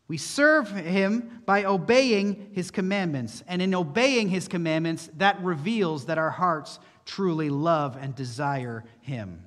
[0.07, 3.43] We serve him by obeying his commandments.
[3.47, 9.43] And in obeying his commandments, that reveals that our hearts truly love and desire him.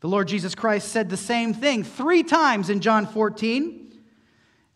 [0.00, 3.92] The Lord Jesus Christ said the same thing three times in John 14.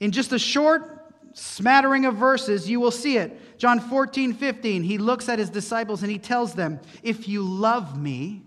[0.01, 3.39] In just a short smattering of verses, you will see it.
[3.61, 8.01] John 14, 15, he looks at his disciples and he tells them, If you love
[8.01, 8.41] me,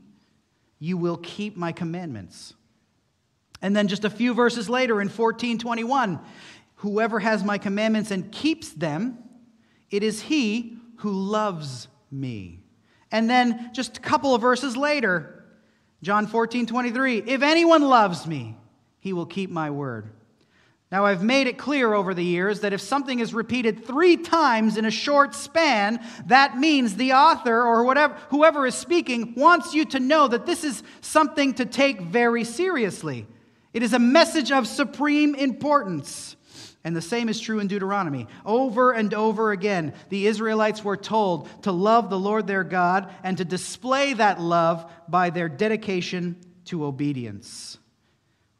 [0.79, 2.55] you will keep my commandments.
[3.61, 6.19] And then just a few verses later in 14, 21,
[6.77, 9.19] whoever has my commandments and keeps them,
[9.91, 12.63] it is he who loves me.
[13.11, 15.45] And then just a couple of verses later,
[16.01, 18.57] John 14, 23, if anyone loves me,
[18.99, 20.09] he will keep my word.
[20.93, 24.77] Now, I've made it clear over the years that if something is repeated three times
[24.77, 29.85] in a short span, that means the author or whatever, whoever is speaking wants you
[29.85, 33.25] to know that this is something to take very seriously.
[33.73, 36.35] It is a message of supreme importance.
[36.83, 38.27] And the same is true in Deuteronomy.
[38.45, 43.35] Over and over again, the Israelites were told to love the Lord their God and
[43.39, 47.79] to display that love by their dedication to obedience.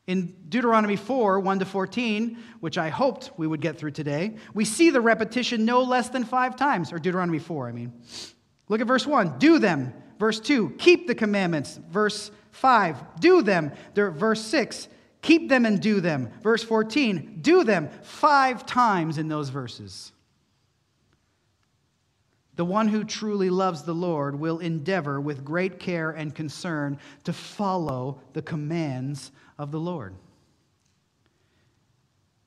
[0.05, 4.65] In Deuteronomy 4 1 to 14, which I hoped we would get through today, we
[4.65, 7.93] see the repetition no less than five times, or Deuteronomy 4, I mean.
[8.67, 9.93] Look at verse 1 do them.
[10.19, 11.79] Verse 2 keep the commandments.
[11.89, 13.71] Verse 5 do them.
[13.95, 14.89] Verse 6
[15.21, 16.29] keep them and do them.
[16.41, 17.89] Verse 14 do them.
[18.01, 20.11] Five times in those verses.
[22.55, 27.33] The one who truly loves the Lord will endeavor with great care and concern to
[27.33, 30.15] follow the commands of the Lord.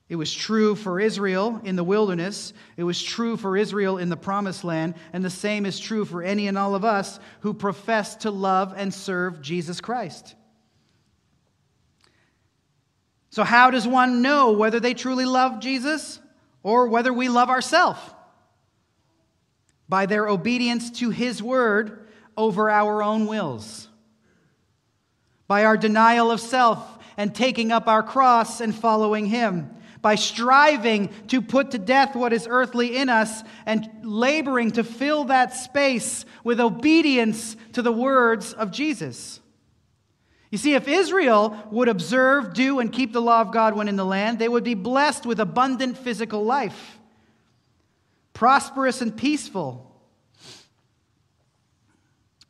[0.09, 2.53] It was true for Israel in the wilderness.
[2.77, 4.95] It was true for Israel in the promised land.
[5.11, 8.73] And the same is true for any and all of us who profess to love
[8.77, 10.35] and serve Jesus Christ.
[13.31, 16.21] So, how does one know whether they truly love Jesus
[16.63, 17.99] or whether we love ourselves?
[19.89, 23.89] By their obedience to his word over our own wills,
[25.47, 31.09] by our denial of self and taking up our cross and following Him, by striving
[31.27, 36.23] to put to death what is earthly in us and laboring to fill that space
[36.43, 39.39] with obedience to the words of Jesus.
[40.51, 43.97] You see, if Israel would observe, do, and keep the law of God when in
[43.97, 46.99] the land, they would be blessed with abundant physical life,
[48.33, 49.86] prosperous and peaceful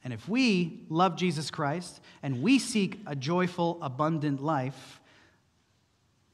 [0.07, 5.01] and if we love Jesus Christ and we seek a joyful, abundant life,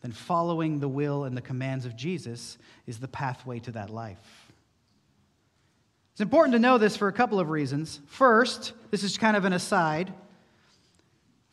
[0.01, 4.51] then following the will and the commands of Jesus is the pathway to that life.
[6.11, 7.99] It's important to know this for a couple of reasons.
[8.05, 10.13] First, this is kind of an aside.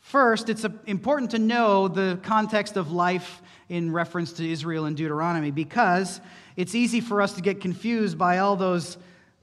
[0.00, 4.94] First, it's uh, important to know the context of life in reference to Israel and
[4.94, 6.20] Deuteronomy because
[6.54, 8.98] it's easy for us to get confused by all those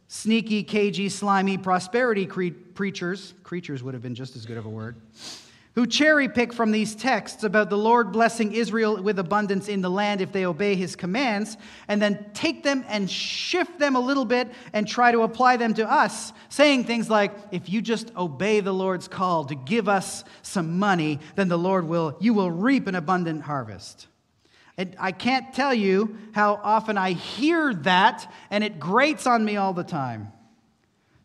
[0.07, 4.69] sneaky, cagey, slimy prosperity cre- preachers, creatures would have been just as good of a
[4.69, 4.95] word,
[5.75, 9.91] who cherry pick from these texts about the Lord blessing Israel with abundance in the
[9.91, 11.55] land if they obey his commands,
[11.87, 15.75] and then take them and shift them a little bit and try to apply them
[15.75, 20.23] to us, saying things like, if you just obey the Lord's call to give us
[20.41, 24.07] some money, then the Lord will, you will reap an abundant harvest.
[24.77, 29.57] And I can't tell you how often I hear that, and it grates on me
[29.57, 30.31] all the time.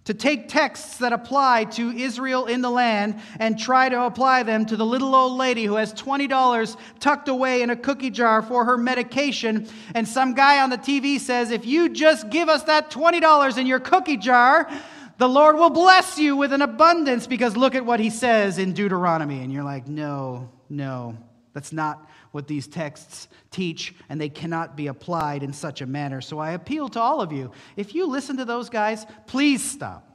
[0.07, 4.67] To take texts that apply to Israel in the land and try to apply them
[4.67, 8.65] to the little old lady who has $20 tucked away in a cookie jar for
[8.65, 12.91] her medication, and some guy on the TV says, If you just give us that
[12.91, 14.69] $20 in your cookie jar,
[15.19, 18.73] the Lord will bless you with an abundance because look at what he says in
[18.73, 19.45] Deuteronomy.
[19.45, 21.17] And you're like, No, no,
[21.53, 26.21] that's not what these texts teach, and they cannot be applied in such a manner.
[26.21, 30.09] So I appeal to all of you if you listen to those guys, please stop.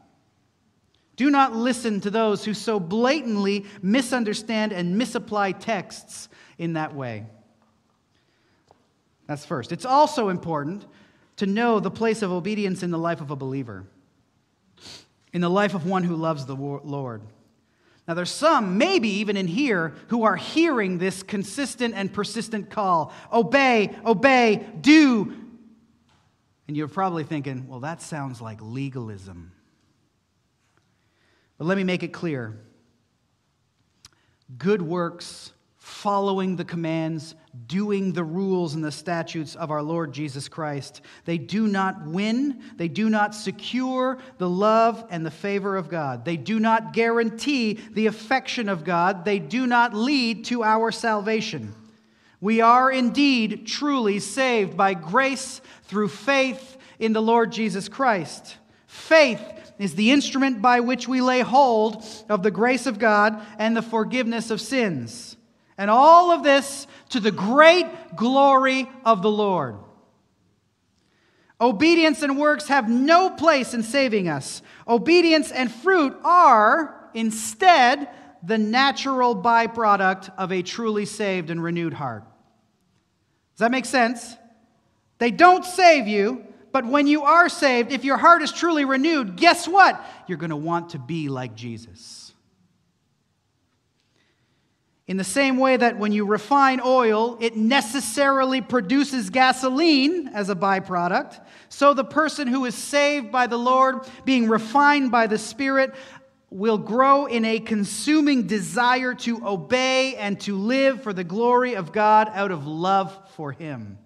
[1.15, 7.25] Do not listen to those who so blatantly misunderstand and misapply texts in that way.
[9.25, 9.71] That's first.
[9.71, 10.85] It's also important
[11.37, 13.85] to know the place of obedience in the life of a believer,
[15.33, 17.21] in the life of one who loves the Lord.
[18.07, 23.11] Now, there's some, maybe even in here, who are hearing this consistent and persistent call
[23.33, 25.33] obey, obey, do.
[26.67, 29.51] And you're probably thinking, well, that sounds like legalism.
[31.57, 32.57] But let me make it clear
[34.57, 37.35] good works, following the commands,
[37.65, 41.01] doing the rules and the statutes of our Lord Jesus Christ.
[41.25, 46.25] They do not win, they do not secure the love and the favor of God.
[46.25, 49.25] They do not guarantee the affection of God.
[49.25, 51.73] They do not lead to our salvation.
[52.39, 58.57] We are indeed truly saved by grace through faith in the Lord Jesus Christ.
[58.85, 59.41] Faith
[59.79, 63.81] is the instrument by which we lay hold of the grace of God and the
[63.81, 65.35] forgiveness of sins.
[65.77, 69.77] And all of this to the great glory of the Lord.
[71.59, 74.61] Obedience and works have no place in saving us.
[74.87, 78.09] Obedience and fruit are, instead,
[78.43, 82.23] the natural byproduct of a truly saved and renewed heart.
[83.53, 84.35] Does that make sense?
[85.17, 89.35] They don't save you, but when you are saved, if your heart is truly renewed,
[89.35, 89.99] guess what?
[90.27, 92.26] You're going to want to be like Jesus.
[95.07, 100.55] In the same way that when you refine oil, it necessarily produces gasoline as a
[100.55, 101.39] byproduct,
[101.69, 105.95] so the person who is saved by the Lord, being refined by the Spirit,
[106.49, 111.93] will grow in a consuming desire to obey and to live for the glory of
[111.93, 113.97] God out of love for Him.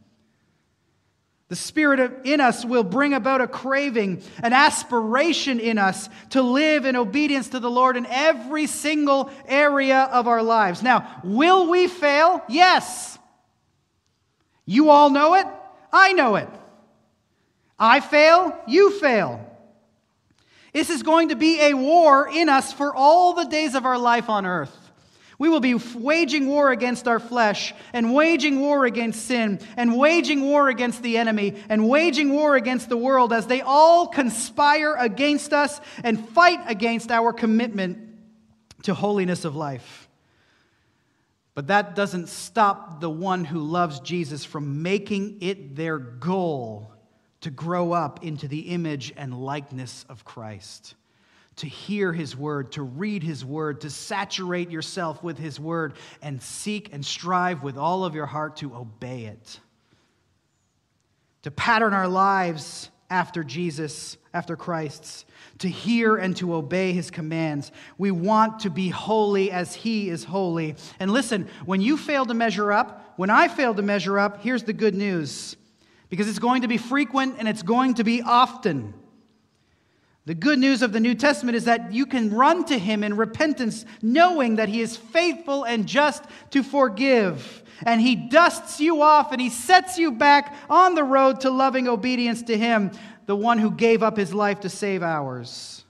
[1.52, 6.86] The Spirit in us will bring about a craving, an aspiration in us to live
[6.86, 10.82] in obedience to the Lord in every single area of our lives.
[10.82, 12.42] Now, will we fail?
[12.48, 13.20] Yes.
[14.66, 15.46] You all know it.
[15.92, 16.48] I know it.
[17.78, 18.58] I fail.
[18.66, 19.46] You fail.
[20.72, 23.98] This is going to be a war in us for all the days of our
[23.98, 24.81] life on earth.
[25.42, 30.42] We will be waging war against our flesh, and waging war against sin, and waging
[30.42, 35.52] war against the enemy, and waging war against the world as they all conspire against
[35.52, 37.98] us and fight against our commitment
[38.84, 40.08] to holiness of life.
[41.56, 46.94] But that doesn't stop the one who loves Jesus from making it their goal
[47.40, 50.94] to grow up into the image and likeness of Christ
[51.62, 56.42] to hear his word, to read his word, to saturate yourself with his word, and
[56.42, 59.60] seek and strive with all of your heart to obey it.
[61.44, 65.24] To pattern our lives after Jesus, after Christ's,
[65.60, 67.72] to hear and to obey his commands.
[68.00, 70.76] We want to be holy as he is holy.
[71.00, 74.64] And listen, when you fail to measure up, when I fail to measure up, here's
[74.64, 75.56] the good news
[76.10, 78.96] because it's going to be frequent and it's going to be often.
[80.26, 83.18] The good news of the New Testament is that you can run to him in
[83.18, 87.64] repentance, knowing that he is faithful and just to forgive.
[87.84, 91.88] And he dusts you off and he sets you back on the road to loving
[91.88, 92.92] obedience to him,
[93.26, 95.81] the one who gave up his life to save ours.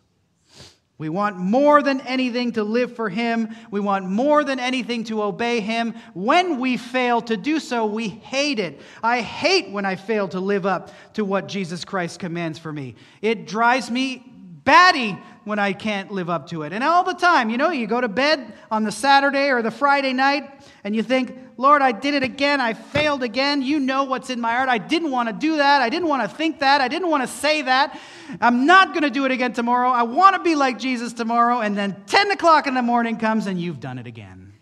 [1.02, 3.56] We want more than anything to live for him.
[3.72, 5.96] We want more than anything to obey him.
[6.14, 8.80] When we fail to do so, we hate it.
[9.02, 12.94] I hate when I fail to live up to what Jesus Christ commands for me.
[13.20, 14.18] It drives me
[14.64, 16.74] batty when I can't live up to it.
[16.74, 19.72] And all the time, you know, you go to bed on the Saturday or the
[19.72, 20.44] Friday night
[20.84, 22.62] and you think, Lord, I did it again.
[22.62, 23.62] I failed again.
[23.62, 24.70] You know what's in my heart.
[24.70, 25.82] I didn't want to do that.
[25.82, 26.80] I didn't want to think that.
[26.82, 28.00] I didn't want to say that.
[28.40, 29.90] I'm not going to do it again tomorrow.
[29.90, 31.60] I want to be like Jesus tomorrow.
[31.60, 34.54] And then 10 o'clock in the morning comes and you've done it again.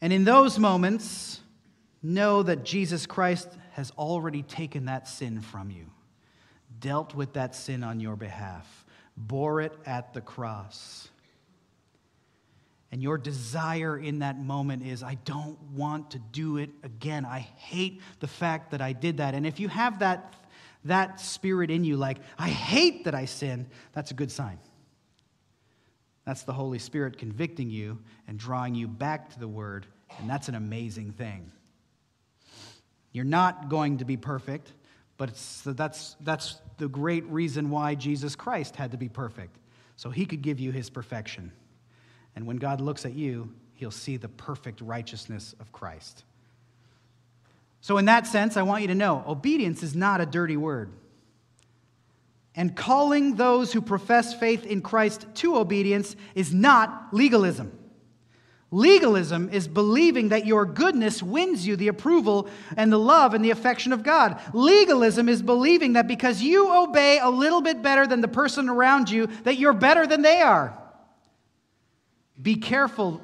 [0.00, 1.40] And in those moments,
[2.02, 5.86] know that Jesus Christ has already taken that sin from you
[6.80, 8.84] dealt with that sin on your behalf,
[9.16, 11.08] bore it at the cross.
[12.90, 17.26] And your desire in that moment is, I don't want to do it again.
[17.26, 19.34] I hate the fact that I did that.
[19.34, 20.32] And if you have that,
[20.84, 24.58] that spirit in you, like, I hate that I sinned, that's a good sign.
[26.24, 29.86] That's the Holy Spirit convicting you and drawing you back to the Word,
[30.18, 31.52] and that's an amazing thing.
[33.12, 34.72] You're not going to be perfect.
[35.18, 35.30] But
[35.64, 39.58] that's, that's the great reason why Jesus Christ had to be perfect,
[39.96, 41.52] so he could give you his perfection.
[42.36, 46.24] And when God looks at you, he'll see the perfect righteousness of Christ.
[47.80, 50.92] So, in that sense, I want you to know obedience is not a dirty word.
[52.54, 57.77] And calling those who profess faith in Christ to obedience is not legalism.
[58.70, 63.50] Legalism is believing that your goodness wins you the approval and the love and the
[63.50, 64.38] affection of God.
[64.52, 69.08] Legalism is believing that because you obey a little bit better than the person around
[69.08, 70.76] you, that you're better than they are.
[72.40, 73.22] Be careful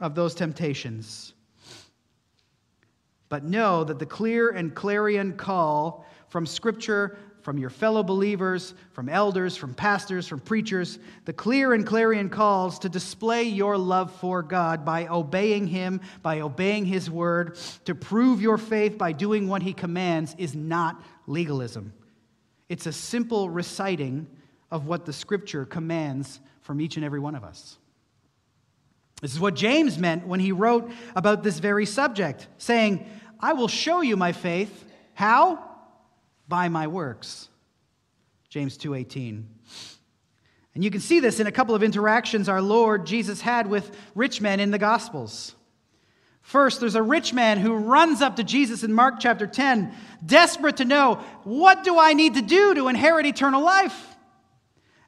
[0.00, 1.34] of those temptations.
[3.28, 9.08] But know that the clear and clarion call from Scripture from your fellow believers, from
[9.08, 14.42] elders, from pastors, from preachers, the clear and clarion calls to display your love for
[14.42, 19.62] God by obeying Him, by obeying His word, to prove your faith by doing what
[19.62, 21.94] He commands is not legalism.
[22.68, 24.26] It's a simple reciting
[24.70, 27.78] of what the Scripture commands from each and every one of us.
[29.22, 33.08] This is what James meant when he wrote about this very subject, saying,
[33.40, 34.84] I will show you my faith.
[35.14, 35.67] How?
[36.48, 37.48] By my works.
[38.48, 39.46] James 2:18.
[40.74, 43.94] And you can see this in a couple of interactions our Lord Jesus had with
[44.14, 45.54] rich men in the Gospels.
[46.40, 49.92] First, there's a rich man who runs up to Jesus in Mark chapter 10,
[50.24, 54.16] desperate to know, what do I need to do to inherit eternal life?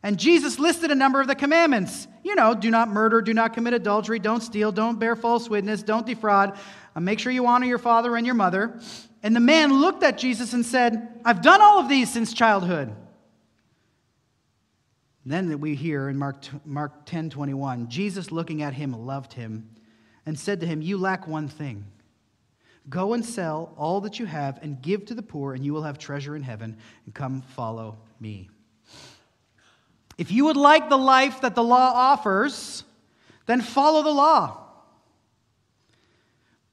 [0.02, 2.08] And Jesus listed a number of the commandments.
[2.24, 5.82] You know, do not murder, do not commit adultery, don't steal, don't bear false witness,
[5.82, 6.58] don't defraud,
[6.94, 8.78] Uh, make sure you honor your father and your mother.
[9.22, 12.94] And the man looked at Jesus and said, I've done all of these since childhood.
[15.24, 19.70] And then we hear in Mark, Mark 10 21, Jesus looking at him loved him
[20.24, 21.84] and said to him, You lack one thing.
[22.88, 25.82] Go and sell all that you have and give to the poor, and you will
[25.82, 28.48] have treasure in heaven, and come follow me.
[30.16, 32.84] If you would like the life that the law offers,
[33.46, 34.69] then follow the law.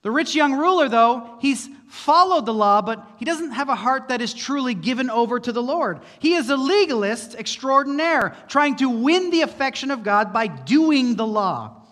[0.07, 4.07] The rich young ruler, though, he's followed the law, but he doesn't have a heart
[4.07, 5.99] that is truly given over to the Lord.
[6.19, 11.27] He is a legalist extraordinaire, trying to win the affection of God by doing the
[11.27, 11.83] law.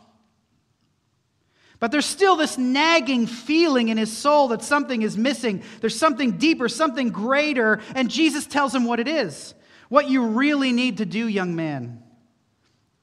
[1.81, 5.61] But there's still this nagging feeling in his soul that something is missing.
[5.81, 9.53] There's something deeper, something greater, and Jesus tells him what it is.
[9.89, 12.01] What you really need to do, young man,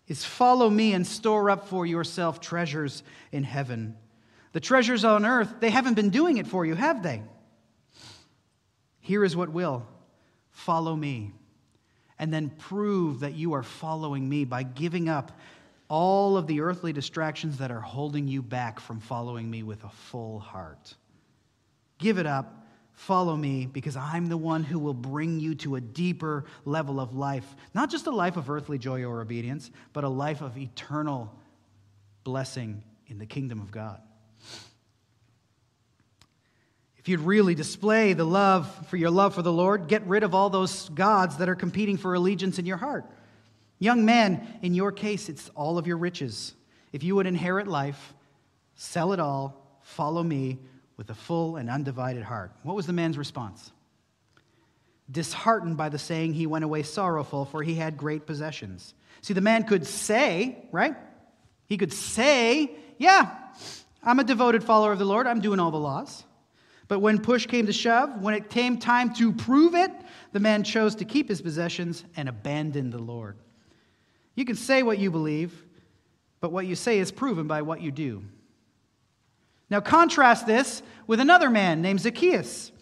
[0.08, 3.98] is follow me and store up for yourself treasures in heaven.
[4.52, 7.22] The treasures on earth, they haven't been doing it for you, have they?
[9.00, 9.86] Here is what will
[10.50, 11.32] follow me,
[12.18, 15.32] and then prove that you are following me by giving up
[15.88, 19.88] all of the earthly distractions that are holding you back from following me with a
[19.88, 20.94] full heart.
[21.98, 22.62] Give it up
[22.94, 27.14] Follow me because I'm the one who will bring you to a deeper level of
[27.14, 27.56] life.
[27.74, 31.34] Not just a life of earthly joy or obedience, but a life of eternal
[32.22, 34.00] blessing in the kingdom of God.
[37.02, 40.36] If you'd really display the love for your love for the Lord, get rid of
[40.36, 43.04] all those gods that are competing for allegiance in your heart.
[43.80, 46.54] Young man, in your case, it's all of your riches.
[46.92, 48.14] If you would inherit life,
[48.76, 50.60] sell it all, follow me,
[50.96, 52.52] with a full and undivided heart.
[52.62, 53.72] What was the man's response?
[55.10, 58.94] Disheartened by the saying, he went away sorrowful, for he had great possessions.
[59.22, 60.94] See, the man could say, right?
[61.66, 63.36] He could say, Yeah,
[64.04, 66.22] I'm a devoted follower of the Lord, I'm doing all the laws.
[66.92, 69.90] But when push came to shove, when it came time to prove it,
[70.32, 73.38] the man chose to keep his possessions and abandon the Lord.
[74.34, 75.64] You can say what you believe,
[76.42, 78.22] but what you say is proven by what you do.
[79.70, 82.72] Now, contrast this with another man named Zacchaeus.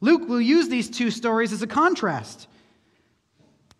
[0.00, 2.48] Luke will use these two stories as a contrast.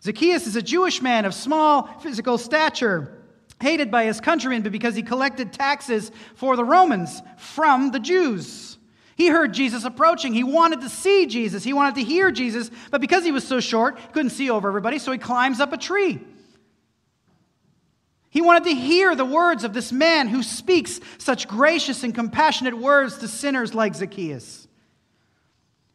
[0.01, 3.19] Zacchaeus is a Jewish man of small physical stature,
[3.61, 8.79] hated by his countrymen because he collected taxes for the Romans from the Jews.
[9.17, 10.33] He heard Jesus approaching.
[10.33, 11.63] He wanted to see Jesus.
[11.63, 14.69] He wanted to hear Jesus, but because he was so short, he couldn't see over
[14.69, 16.21] everybody, so he climbs up a tree.
[18.31, 22.77] He wanted to hear the words of this man who speaks such gracious and compassionate
[22.77, 24.67] words to sinners like Zacchaeus.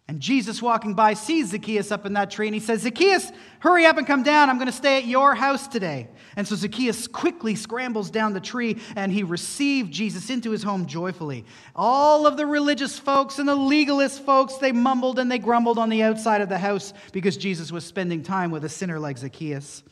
[0.10, 3.30] And Jesus, walking by, sees Zacchaeus up in that tree and he says, Zacchaeus,
[3.60, 4.49] hurry up and come down.
[4.49, 6.08] I'm going to stay at your house today.
[6.38, 10.86] And so Zacchaeus quickly scrambles down the tree and he received Jesus into his home
[10.86, 11.43] joyfully.
[11.76, 15.89] All of the religious folks and the legalist folks, they mumbled and they grumbled on
[15.89, 19.84] the outside of the house because Jesus was spending time with a sinner like Zacchaeus.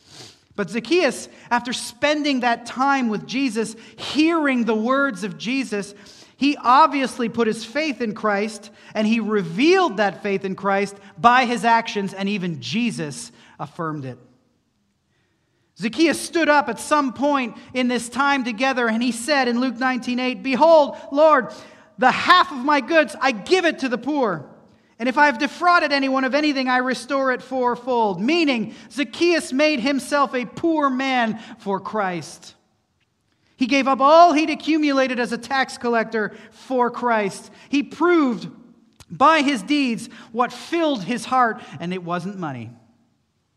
[0.55, 5.93] But Zacchaeus, after spending that time with Jesus, hearing the words of Jesus,
[6.37, 11.45] he obviously put his faith in Christ and he revealed that faith in Christ by
[11.45, 14.19] his actions, and even Jesus affirmed it.
[15.77, 19.77] Zacchaeus stood up at some point in this time together and he said in Luke
[19.77, 21.53] 19:8, "Behold, Lord,
[21.97, 24.45] the half of my goods I give it to the poor."
[24.97, 28.21] And if I have defrauded anyone of anything, I restore it fourfold.
[28.21, 32.54] Meaning, Zacchaeus made himself a poor man for Christ.
[33.57, 37.51] He gave up all he'd accumulated as a tax collector for Christ.
[37.69, 38.49] He proved
[39.09, 42.71] by his deeds what filled his heart, and it wasn't money.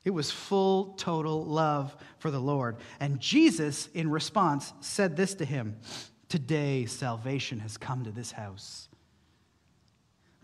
[0.05, 2.77] It was full, total love for the Lord.
[3.01, 5.77] And Jesus, in response, said this to him
[6.29, 8.89] Today, salvation has come to this house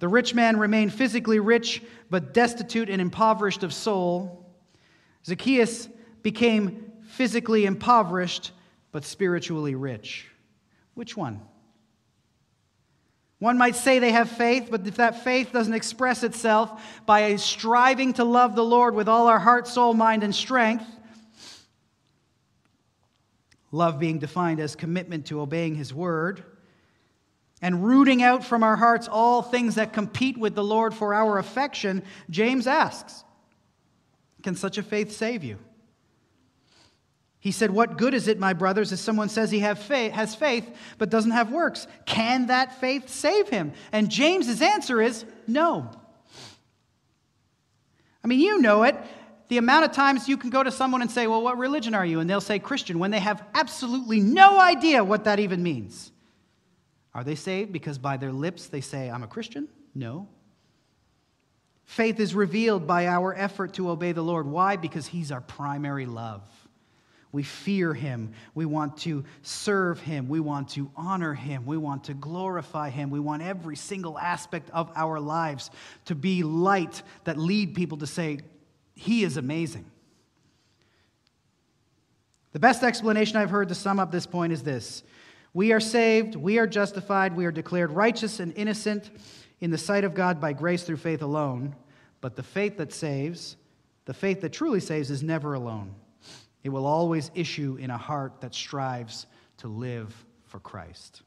[0.00, 4.52] The rich man remained physically rich, but destitute and impoverished of soul.
[5.24, 5.88] Zacchaeus
[6.22, 8.52] became physically impoverished,
[8.94, 10.24] but spiritually rich.
[10.94, 11.40] Which one?
[13.40, 18.12] One might say they have faith, but if that faith doesn't express itself by striving
[18.12, 20.86] to love the Lord with all our heart, soul, mind, and strength,
[23.72, 26.44] love being defined as commitment to obeying His word,
[27.60, 31.38] and rooting out from our hearts all things that compete with the Lord for our
[31.38, 33.24] affection, James asks,
[34.44, 35.58] Can such a faith save you?
[37.44, 40.66] He said, What good is it, my brothers, if someone says he faith, has faith
[40.96, 41.86] but doesn't have works?
[42.06, 43.74] Can that faith save him?
[43.92, 45.90] And James's answer is no.
[48.24, 48.96] I mean, you know it.
[49.48, 52.06] The amount of times you can go to someone and say, Well, what religion are
[52.06, 52.18] you?
[52.20, 56.12] And they'll say Christian when they have absolutely no idea what that even means.
[57.12, 59.68] Are they saved because by their lips they say, I'm a Christian?
[59.94, 60.28] No.
[61.84, 64.46] Faith is revealed by our effort to obey the Lord.
[64.46, 64.76] Why?
[64.76, 66.40] Because He's our primary love.
[67.34, 68.32] We fear him.
[68.54, 70.28] We want to serve him.
[70.28, 71.66] We want to honor him.
[71.66, 73.10] We want to glorify him.
[73.10, 75.72] We want every single aspect of our lives
[76.04, 78.38] to be light that lead people to say,
[78.94, 79.84] He is amazing.
[82.52, 85.02] The best explanation I've heard to sum up this point is this
[85.52, 89.10] We are saved, we are justified, we are declared righteous and innocent
[89.60, 91.74] in the sight of God by grace through faith alone.
[92.20, 93.56] But the faith that saves,
[94.04, 95.96] the faith that truly saves, is never alone.
[96.64, 99.26] It will always issue in a heart that strives
[99.58, 100.12] to live
[100.46, 101.22] for Christ.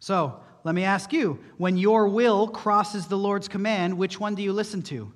[0.00, 4.42] So, let me ask you when your will crosses the Lord's command, which one do
[4.42, 5.12] you listen to?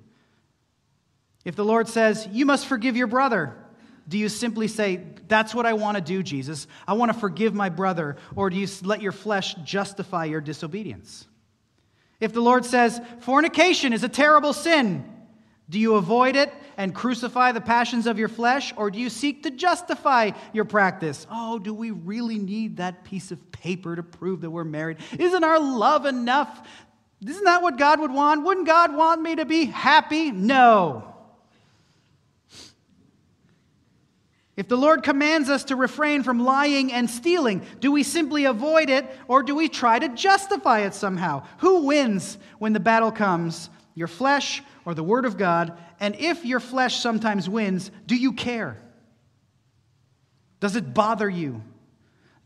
[1.44, 3.56] If the Lord says, You must forgive your brother,
[4.08, 6.66] do you simply say, That's what I want to do, Jesus?
[6.86, 8.16] I want to forgive my brother?
[8.36, 11.26] Or do you let your flesh justify your disobedience?
[12.20, 15.10] If the Lord says, Fornication is a terrible sin,
[15.70, 19.44] do you avoid it and crucify the passions of your flesh, or do you seek
[19.44, 21.26] to justify your practice?
[21.30, 24.98] Oh, do we really need that piece of paper to prove that we're married?
[25.18, 26.66] Isn't our love enough?
[27.26, 28.44] Isn't that what God would want?
[28.44, 30.30] Wouldn't God want me to be happy?
[30.30, 31.14] No.
[34.56, 38.88] If the Lord commands us to refrain from lying and stealing, do we simply avoid
[38.88, 41.44] it or do we try to justify it somehow?
[41.58, 43.68] Who wins when the battle comes?
[43.96, 45.76] Your flesh or the Word of God?
[46.00, 48.80] And if your flesh sometimes wins, do you care?
[50.60, 51.62] Does it bother you?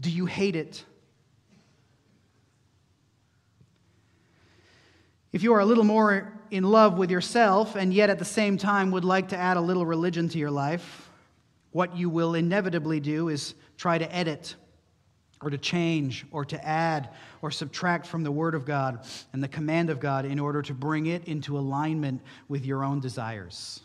[0.00, 0.84] Do you hate it?
[5.32, 8.56] If you are a little more in love with yourself and yet at the same
[8.56, 11.10] time would like to add a little religion to your life,
[11.72, 14.54] what you will inevitably do is try to edit
[15.40, 17.10] or to change or to add
[17.42, 20.74] or subtract from the Word of God and the command of God in order to
[20.74, 23.80] bring it into alignment with your own desires.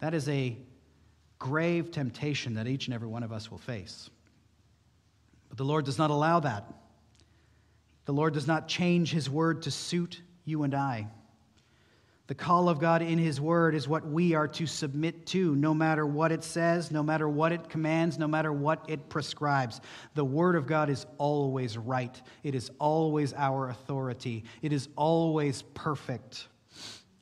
[0.00, 0.56] That is a
[1.38, 4.10] grave temptation that each and every one of us will face.
[5.48, 6.72] But the Lord does not allow that.
[8.04, 11.08] The Lord does not change His Word to suit you and I.
[12.26, 15.72] The call of God in His Word is what we are to submit to, no
[15.72, 19.80] matter what it says, no matter what it commands, no matter what it prescribes.
[20.14, 25.62] The Word of God is always right, it is always our authority, it is always
[25.74, 26.48] perfect.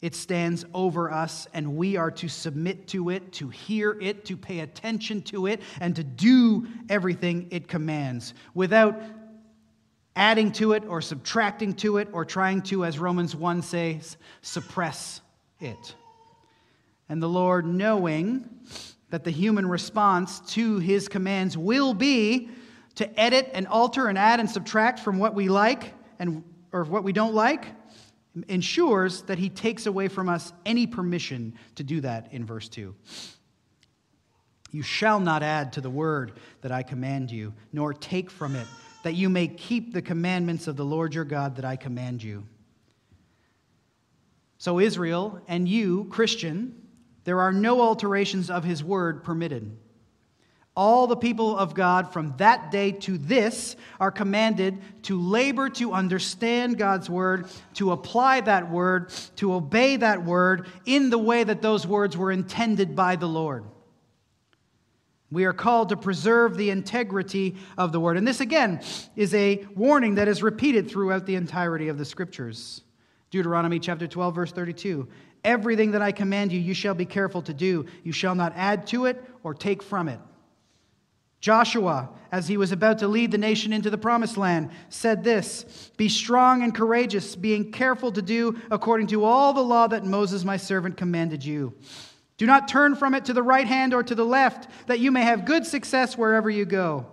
[0.00, 4.36] It stands over us, and we are to submit to it, to hear it, to
[4.36, 9.00] pay attention to it, and to do everything it commands without
[10.16, 15.20] adding to it or subtracting to it or trying to, as Romans 1 says, suppress
[15.60, 15.94] it.
[17.08, 18.48] And the Lord, knowing
[19.10, 22.48] that the human response to his commands will be
[22.96, 27.04] to edit and alter and add and subtract from what we like and or what
[27.04, 27.66] we don't like,
[28.48, 32.92] ensures that he takes away from us any permission to do that in verse 2.
[34.72, 38.66] You shall not add to the word that I command you, nor take from it
[39.04, 42.44] that you may keep the commandments of the Lord your God that I command you.
[44.56, 46.74] So, Israel and you, Christian,
[47.24, 49.76] there are no alterations of his word permitted.
[50.74, 55.92] All the people of God from that day to this are commanded to labor to
[55.92, 61.62] understand God's word, to apply that word, to obey that word in the way that
[61.62, 63.64] those words were intended by the Lord.
[65.34, 68.16] We are called to preserve the integrity of the word.
[68.16, 68.80] And this, again,
[69.16, 72.82] is a warning that is repeated throughout the entirety of the scriptures.
[73.30, 75.08] Deuteronomy chapter 12, verse 32.
[75.44, 77.84] Everything that I command you, you shall be careful to do.
[78.04, 80.20] You shall not add to it or take from it.
[81.40, 85.90] Joshua, as he was about to lead the nation into the promised land, said this
[85.96, 90.44] Be strong and courageous, being careful to do according to all the law that Moses,
[90.44, 91.74] my servant, commanded you.
[92.36, 95.12] Do not turn from it to the right hand or to the left, that you
[95.12, 97.06] may have good success wherever you go.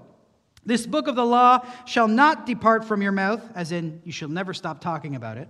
[0.66, 4.30] This book of the law shall not depart from your mouth, as in, you shall
[4.30, 5.50] never stop talking about it,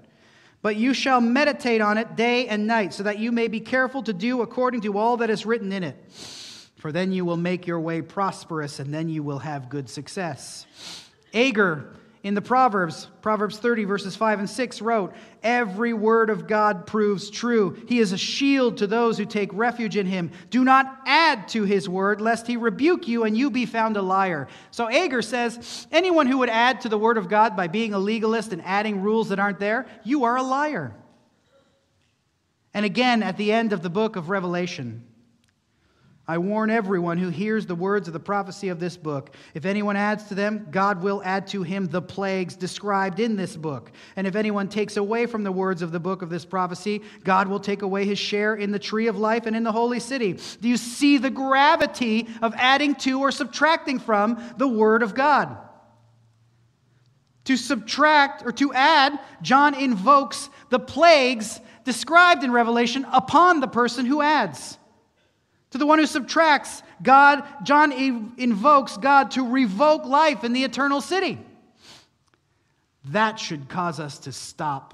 [0.61, 4.03] but you shall meditate on it day and night, so that you may be careful
[4.03, 5.97] to do according to all that is written in it
[6.81, 10.65] for then you will make your way prosperous and then you will have good success.
[11.31, 11.93] Agur
[12.23, 17.31] in the Proverbs, Proverbs 30, verses 5 and 6, wrote, Every word of God proves
[17.31, 17.75] true.
[17.87, 20.31] He is a shield to those who take refuge in him.
[20.51, 24.03] Do not add to his word, lest he rebuke you and you be found a
[24.03, 24.47] liar.
[24.69, 27.99] So Agur says, Anyone who would add to the word of God by being a
[27.99, 30.93] legalist and adding rules that aren't there, you are a liar.
[32.73, 35.03] And again, at the end of the book of Revelation,
[36.31, 39.35] I warn everyone who hears the words of the prophecy of this book.
[39.53, 43.57] If anyone adds to them, God will add to him the plagues described in this
[43.57, 43.91] book.
[44.15, 47.49] And if anyone takes away from the words of the book of this prophecy, God
[47.49, 50.39] will take away his share in the tree of life and in the holy city.
[50.61, 55.57] Do you see the gravity of adding to or subtracting from the word of God?
[57.43, 64.05] To subtract or to add, John invokes the plagues described in Revelation upon the person
[64.05, 64.77] who adds.
[65.71, 71.01] To the one who subtracts, God, John invokes God to revoke life in the eternal
[71.01, 71.39] city.
[73.05, 74.93] That should cause us to stop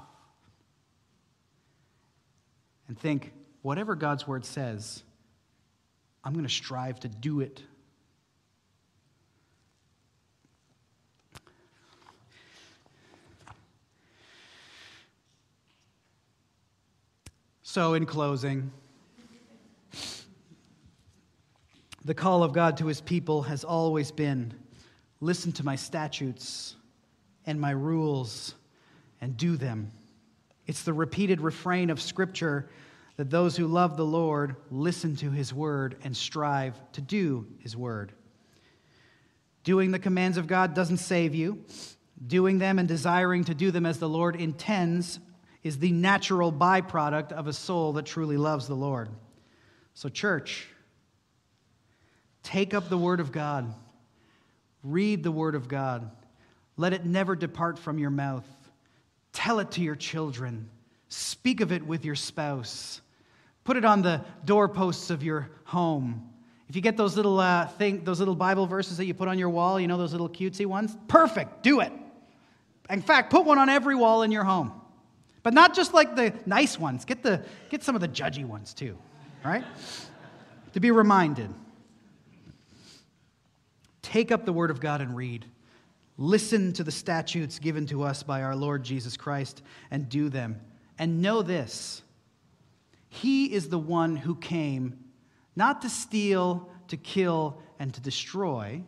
[2.86, 5.02] and think whatever God's word says,
[6.24, 7.62] I'm going to strive to do it.
[17.62, 18.70] So, in closing,
[22.08, 24.54] The call of God to his people has always been
[25.20, 26.74] listen to my statutes
[27.44, 28.54] and my rules
[29.20, 29.90] and do them.
[30.66, 32.70] It's the repeated refrain of Scripture
[33.18, 37.76] that those who love the Lord listen to his word and strive to do his
[37.76, 38.12] word.
[39.62, 41.62] Doing the commands of God doesn't save you.
[42.26, 45.20] Doing them and desiring to do them as the Lord intends
[45.62, 49.10] is the natural byproduct of a soul that truly loves the Lord.
[49.92, 50.68] So, church,
[52.42, 53.72] Take up the Word of God.
[54.82, 56.10] Read the Word of God.
[56.76, 58.46] Let it never depart from your mouth.
[59.32, 60.70] Tell it to your children.
[61.08, 63.00] Speak of it with your spouse.
[63.64, 66.30] Put it on the doorposts of your home.
[66.68, 69.38] If you get those little uh, thing, those little Bible verses that you put on
[69.38, 70.96] your wall, you know those little cutesy ones.
[71.08, 71.62] Perfect.
[71.62, 71.92] Do it.
[72.90, 74.72] In fact, put one on every wall in your home,
[75.42, 77.04] but not just like the nice ones.
[77.04, 78.96] Get the get some of the judgy ones too.
[79.44, 79.64] Right?
[80.74, 81.50] to be reminded.
[84.08, 85.44] Take up the Word of God and read.
[86.16, 90.62] Listen to the statutes given to us by our Lord Jesus Christ and do them.
[90.98, 92.00] And know this
[93.10, 94.98] He is the one who came
[95.54, 98.82] not to steal, to kill, and to destroy.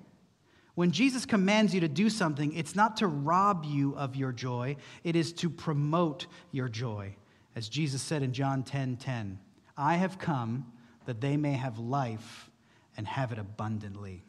[0.75, 4.77] When Jesus commands you to do something, it's not to rob you of your joy,
[5.05, 7.15] it is to promote your joy.
[7.55, 9.39] As Jesus said in John 10 10,
[9.77, 10.73] I have come
[11.05, 12.51] that they may have life
[12.97, 14.25] and have it abundantly.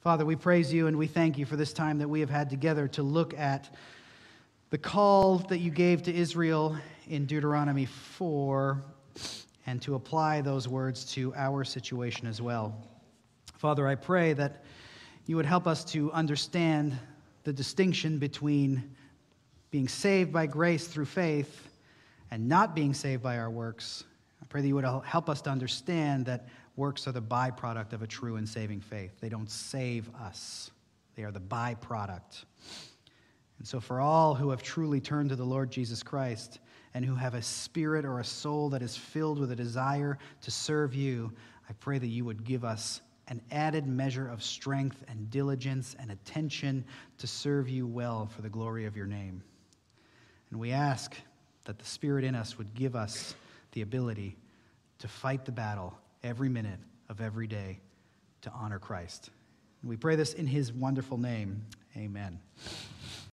[0.00, 2.48] Father, we praise you and we thank you for this time that we have had
[2.48, 3.74] together to look at
[4.70, 6.76] the call that you gave to Israel
[7.08, 8.80] in Deuteronomy 4
[9.66, 12.80] and to apply those words to our situation as well.
[13.56, 14.62] Father, I pray that
[15.26, 16.96] you would help us to understand
[17.42, 18.94] the distinction between
[19.72, 21.70] being saved by grace through faith
[22.30, 24.04] and not being saved by our works.
[24.40, 26.46] I pray that you would help us to understand that
[26.78, 29.10] Works are the byproduct of a true and saving faith.
[29.20, 30.70] They don't save us,
[31.16, 32.44] they are the byproduct.
[33.58, 36.60] And so, for all who have truly turned to the Lord Jesus Christ
[36.94, 40.52] and who have a spirit or a soul that is filled with a desire to
[40.52, 41.32] serve you,
[41.68, 46.12] I pray that you would give us an added measure of strength and diligence and
[46.12, 46.84] attention
[47.18, 49.42] to serve you well for the glory of your name.
[50.52, 51.16] And we ask
[51.64, 53.34] that the Spirit in us would give us
[53.72, 54.36] the ability
[55.00, 57.80] to fight the battle every minute of every day
[58.42, 59.30] to honor Christ.
[59.82, 61.64] We pray this in his wonderful name.
[61.96, 62.40] Amen.